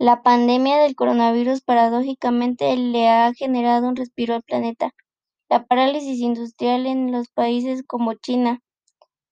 La 0.00 0.22
pandemia 0.22 0.78
del 0.78 0.94
coronavirus 0.94 1.60
paradójicamente 1.60 2.74
le 2.74 3.10
ha 3.10 3.34
generado 3.34 3.86
un 3.86 3.96
respiro 3.96 4.34
al 4.34 4.42
planeta. 4.42 4.94
La 5.50 5.66
parálisis 5.66 6.20
industrial 6.20 6.86
en 6.86 7.12
los 7.12 7.28
países 7.28 7.82
como 7.86 8.14
China, 8.14 8.62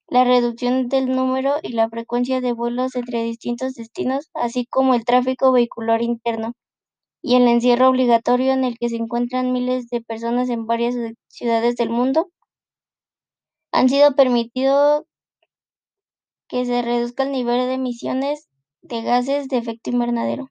la 0.07 0.25
reducción 0.25 0.87
del 0.87 1.09
número 1.09 1.55
y 1.63 1.69
la 1.69 1.89
frecuencia 1.89 2.39
de 2.39 2.53
vuelos 2.53 2.95
entre 2.95 3.23
distintos 3.23 3.73
destinos, 3.73 4.29
así 4.35 4.67
como 4.67 4.93
el 4.93 5.05
tráfico 5.05 5.51
vehicular 5.51 6.03
interno, 6.03 6.53
y 7.23 7.35
el 7.35 7.47
encierro 7.47 7.89
obligatorio 7.89 8.51
en 8.53 8.63
el 8.63 8.77
que 8.77 8.89
se 8.89 8.97
encuentran 8.97 9.51
miles 9.51 9.89
de 9.89 10.01
personas 10.01 10.49
en 10.49 10.67
varias 10.67 10.93
ciudades 11.29 11.77
del 11.77 11.89
mundo, 11.89 12.29
han 13.71 13.89
sido 13.89 14.15
permitido 14.15 15.07
que 16.47 16.63
se 16.65 16.83
reduzca 16.83 17.23
el 17.23 17.31
nivel 17.31 17.57
de 17.65 17.73
emisiones 17.73 18.49
de 18.83 19.01
gases 19.01 19.47
de 19.47 19.57
efecto 19.57 19.89
invernadero. 19.89 20.47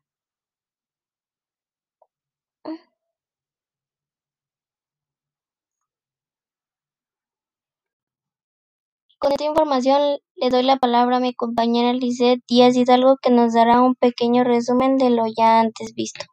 Con 9.20 9.32
esta 9.32 9.46
información 9.46 10.20
le 10.36 10.48
doy 10.48 10.62
la 10.62 10.76
palabra 10.76 11.16
a 11.16 11.20
mi 11.20 11.34
compañera 11.34 11.92
Lisette 11.92 12.40
Díaz 12.46 12.76
Hidalgo 12.76 13.16
que 13.20 13.30
nos 13.30 13.52
dará 13.52 13.80
un 13.82 13.96
pequeño 13.96 14.44
resumen 14.44 14.96
de 14.96 15.10
lo 15.10 15.24
ya 15.26 15.58
antes 15.58 15.92
visto. 15.92 16.24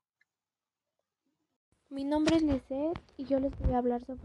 Mi 1.89 2.03
nombre 2.03 2.35
es 2.35 2.43
Lisette 2.43 3.01
y 3.17 3.25
yo 3.25 3.39
les 3.39 3.57
voy 3.57 3.73
a 3.73 3.79
hablar 3.79 4.05
sobre 4.05 4.21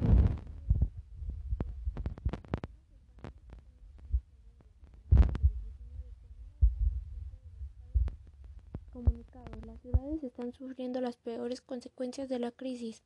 comunicados. 8.93 9.67
Las 9.67 9.81
ciudades 9.81 10.23
están 10.23 10.53
sufriendo 10.53 11.01
las 11.01 11.17
peores 11.17 11.63
consecuencias 11.63 12.29
de 12.29 12.41
la 12.41 12.51
crisis. 12.51 13.03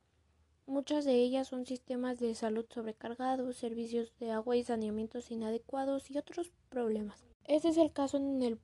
Muchas 0.67 1.05
de 1.05 1.13
ellas 1.13 1.47
son 1.47 1.67
sistemas 1.67 2.19
de 2.19 2.33
salud 2.33 2.65
sobrecargados, 2.73 3.55
servicios 3.55 4.11
de 4.19 4.31
agua 4.31 4.57
y 4.57 4.63
saneamientos 4.63 5.29
inadecuados 5.29 6.09
y 6.09 6.17
otros 6.17 6.51
problemas. 6.69 7.23
Este 7.43 7.67
es 7.67 7.77
el 7.77 7.91
caso 7.91 8.17
en 8.17 8.41
el 8.41 8.59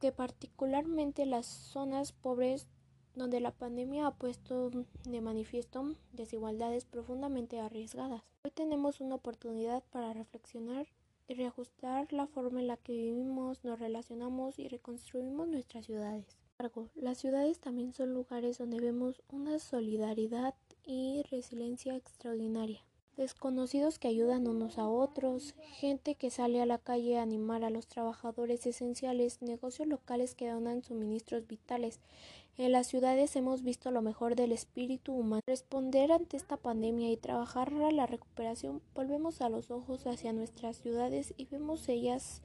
que 0.00 0.12
particularmente 0.12 1.24
las 1.24 1.46
zonas 1.46 2.12
pobres 2.12 2.68
donde 3.14 3.40
la 3.40 3.52
pandemia 3.52 4.06
ha 4.06 4.14
puesto 4.14 4.70
de 5.04 5.20
manifiesto 5.22 5.94
desigualdades 6.12 6.84
profundamente 6.84 7.58
arriesgadas. 7.58 8.22
Hoy 8.44 8.50
tenemos 8.50 9.00
una 9.00 9.14
oportunidad 9.14 9.82
para 9.90 10.12
reflexionar 10.12 10.86
y 11.26 11.34
reajustar 11.34 12.12
la 12.12 12.26
forma 12.26 12.60
en 12.60 12.68
la 12.68 12.76
que 12.76 12.92
vivimos, 12.92 13.64
nos 13.64 13.78
relacionamos 13.78 14.58
y 14.58 14.68
reconstruimos 14.68 15.48
nuestras 15.48 15.86
ciudades. 15.86 16.36
Las 16.94 17.18
ciudades 17.18 17.60
también 17.60 17.92
son 17.92 18.14
lugares 18.14 18.58
donde 18.58 18.80
vemos 18.80 19.22
una 19.30 19.58
solidaridad 19.58 20.54
y 20.88 21.22
resiliencia 21.30 21.94
extraordinaria 21.94 22.82
desconocidos 23.18 23.98
que 23.98 24.08
ayudan 24.08 24.46
unos 24.46 24.78
a 24.78 24.88
otros, 24.88 25.54
gente 25.80 26.14
que 26.14 26.30
sale 26.30 26.62
a 26.62 26.66
la 26.66 26.78
calle 26.78 27.18
a 27.18 27.22
animar 27.22 27.64
a 27.64 27.70
los 27.70 27.88
trabajadores 27.88 28.64
esenciales, 28.64 29.42
negocios 29.42 29.88
locales 29.88 30.36
que 30.36 30.48
donan 30.48 30.84
suministros 30.84 31.46
vitales. 31.46 31.98
En 32.56 32.70
las 32.70 32.86
ciudades 32.86 33.34
hemos 33.34 33.62
visto 33.62 33.90
lo 33.90 34.02
mejor 34.02 34.36
del 34.36 34.52
espíritu 34.52 35.12
humano. 35.12 35.42
Responder 35.46 36.12
ante 36.12 36.36
esta 36.36 36.56
pandemia 36.56 37.10
y 37.10 37.16
trabajar 37.16 37.74
a 37.74 37.90
la 37.90 38.06
recuperación, 38.06 38.80
volvemos 38.94 39.40
a 39.40 39.48
los 39.48 39.72
ojos 39.72 40.06
hacia 40.06 40.32
nuestras 40.32 40.76
ciudades 40.76 41.34
y 41.36 41.46
vemos 41.46 41.88
ellas 41.88 42.40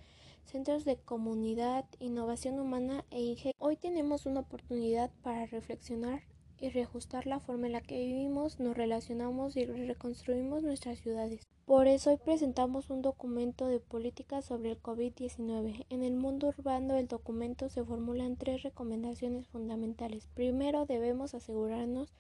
centros 0.46 0.86
de 0.86 0.98
comunidad, 0.98 1.86
innovación 2.00 2.60
humana 2.60 3.06
e 3.12 3.22
ingenio. 3.22 3.56
Hoy 3.60 3.78
tenemos 3.78 4.26
una 4.26 4.42
oportunidad 4.42 5.12
para 5.22 5.46
reflexionar 5.46 6.24
y 6.64 6.70
reajustar 6.70 7.28
la 7.28 7.42
forma 7.42 7.68
en 7.68 7.74
la 7.74 7.82
que 7.82 8.00
vivimos, 8.00 8.62
nos 8.62 8.78
relacionamos 8.78 9.58
y 9.58 9.66
reconstruimos 9.66 10.64
nuestras 10.64 10.98
ciudades. 11.00 11.42
Por 11.66 11.88
eso 11.88 12.12
hoy 12.12 12.18
presentamos 12.24 12.90
un 12.90 13.02
documento 13.02 13.68
de 13.68 13.82
política 13.82 14.42
sobre 14.42 14.72
el 14.72 14.82
COVID-19. 14.82 15.86
En 15.90 16.04
el 16.04 16.14
mundo 16.14 16.54
urbano 16.58 16.96
el 16.96 17.10
documento 17.10 17.68
se 17.68 17.84
formulan 17.84 18.38
tres 18.38 18.64
recomendaciones 18.64 19.46
fundamentales. 19.48 20.30
Primero 20.36 20.86
debemos 20.86 21.34
asegurarnos 21.34 22.14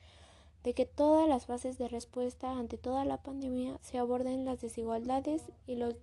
de 0.65 0.73
que 0.73 0.85
todas 0.85 1.29
las 1.29 1.45
fases 1.45 1.77
de 1.77 1.87
respuesta 1.87 2.51
ante 2.51 2.77
toda 2.77 3.05
la 3.05 3.23
pandemia 3.23 3.79
se 3.81 3.97
aborden 3.97 4.43
las 4.43 4.59
desigualdades 4.59 5.43
y 5.67 5.75
los 5.75 5.95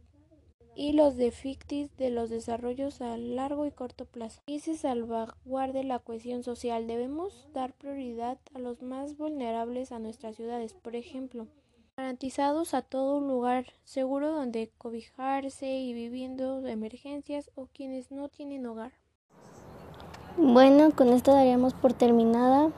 y 0.80 0.94
los 0.94 1.16
defectos 1.16 1.94
de 1.98 2.08
los 2.08 2.30
desarrollos 2.30 3.02
a 3.02 3.18
largo 3.18 3.66
y 3.66 3.70
corto 3.70 4.06
plazo 4.06 4.40
y 4.46 4.60
se 4.60 4.78
salvaguarde 4.78 5.84
la 5.84 5.98
cohesión 5.98 6.42
social. 6.42 6.86
Debemos 6.86 7.48
dar 7.52 7.74
prioridad 7.74 8.38
a 8.54 8.60
los 8.60 8.80
más 8.80 9.18
vulnerables 9.18 9.92
a 9.92 9.98
nuestras 9.98 10.36
ciudades, 10.36 10.72
por 10.72 10.96
ejemplo, 10.96 11.48
garantizados 11.98 12.72
a 12.72 12.80
todo 12.80 13.18
un 13.18 13.28
lugar 13.28 13.66
seguro 13.84 14.32
donde 14.32 14.72
cobijarse 14.78 15.70
y 15.70 15.92
viviendo 15.92 16.62
de 16.62 16.72
emergencias 16.72 17.50
o 17.56 17.66
quienes 17.66 18.10
no 18.10 18.30
tienen 18.30 18.64
hogar. 18.64 18.92
Bueno, 20.38 20.92
con 20.92 21.08
esto 21.08 21.34
daríamos 21.34 21.74
por 21.74 21.92
terminada 21.92 22.70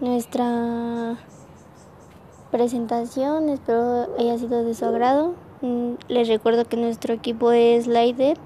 nuestra 0.00 1.18
presentación. 2.50 3.48
Espero 3.48 4.14
haya 4.18 4.36
sido 4.36 4.62
de 4.62 4.74
su 4.74 4.84
agrado. 4.84 5.45
Mm, 5.62 5.94
les 6.08 6.28
recuerdo 6.28 6.64
que 6.66 6.76
nuestro 6.76 7.14
equipo 7.14 7.52
es 7.52 7.86
Lider 7.86 8.36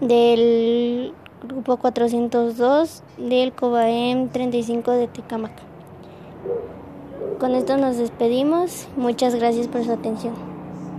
del 0.00 1.12
grupo 1.46 1.76
402 1.76 3.02
del 3.18 3.52
COBAEM 3.52 4.28
35 4.28 4.90
de 4.92 5.08
Tecamac. 5.08 5.52
Con 7.38 7.54
esto 7.54 7.76
nos 7.76 7.96
despedimos. 7.96 8.88
Muchas 8.96 9.34
gracias 9.34 9.68
por 9.68 9.84
su 9.84 9.92
atención. 9.92 10.49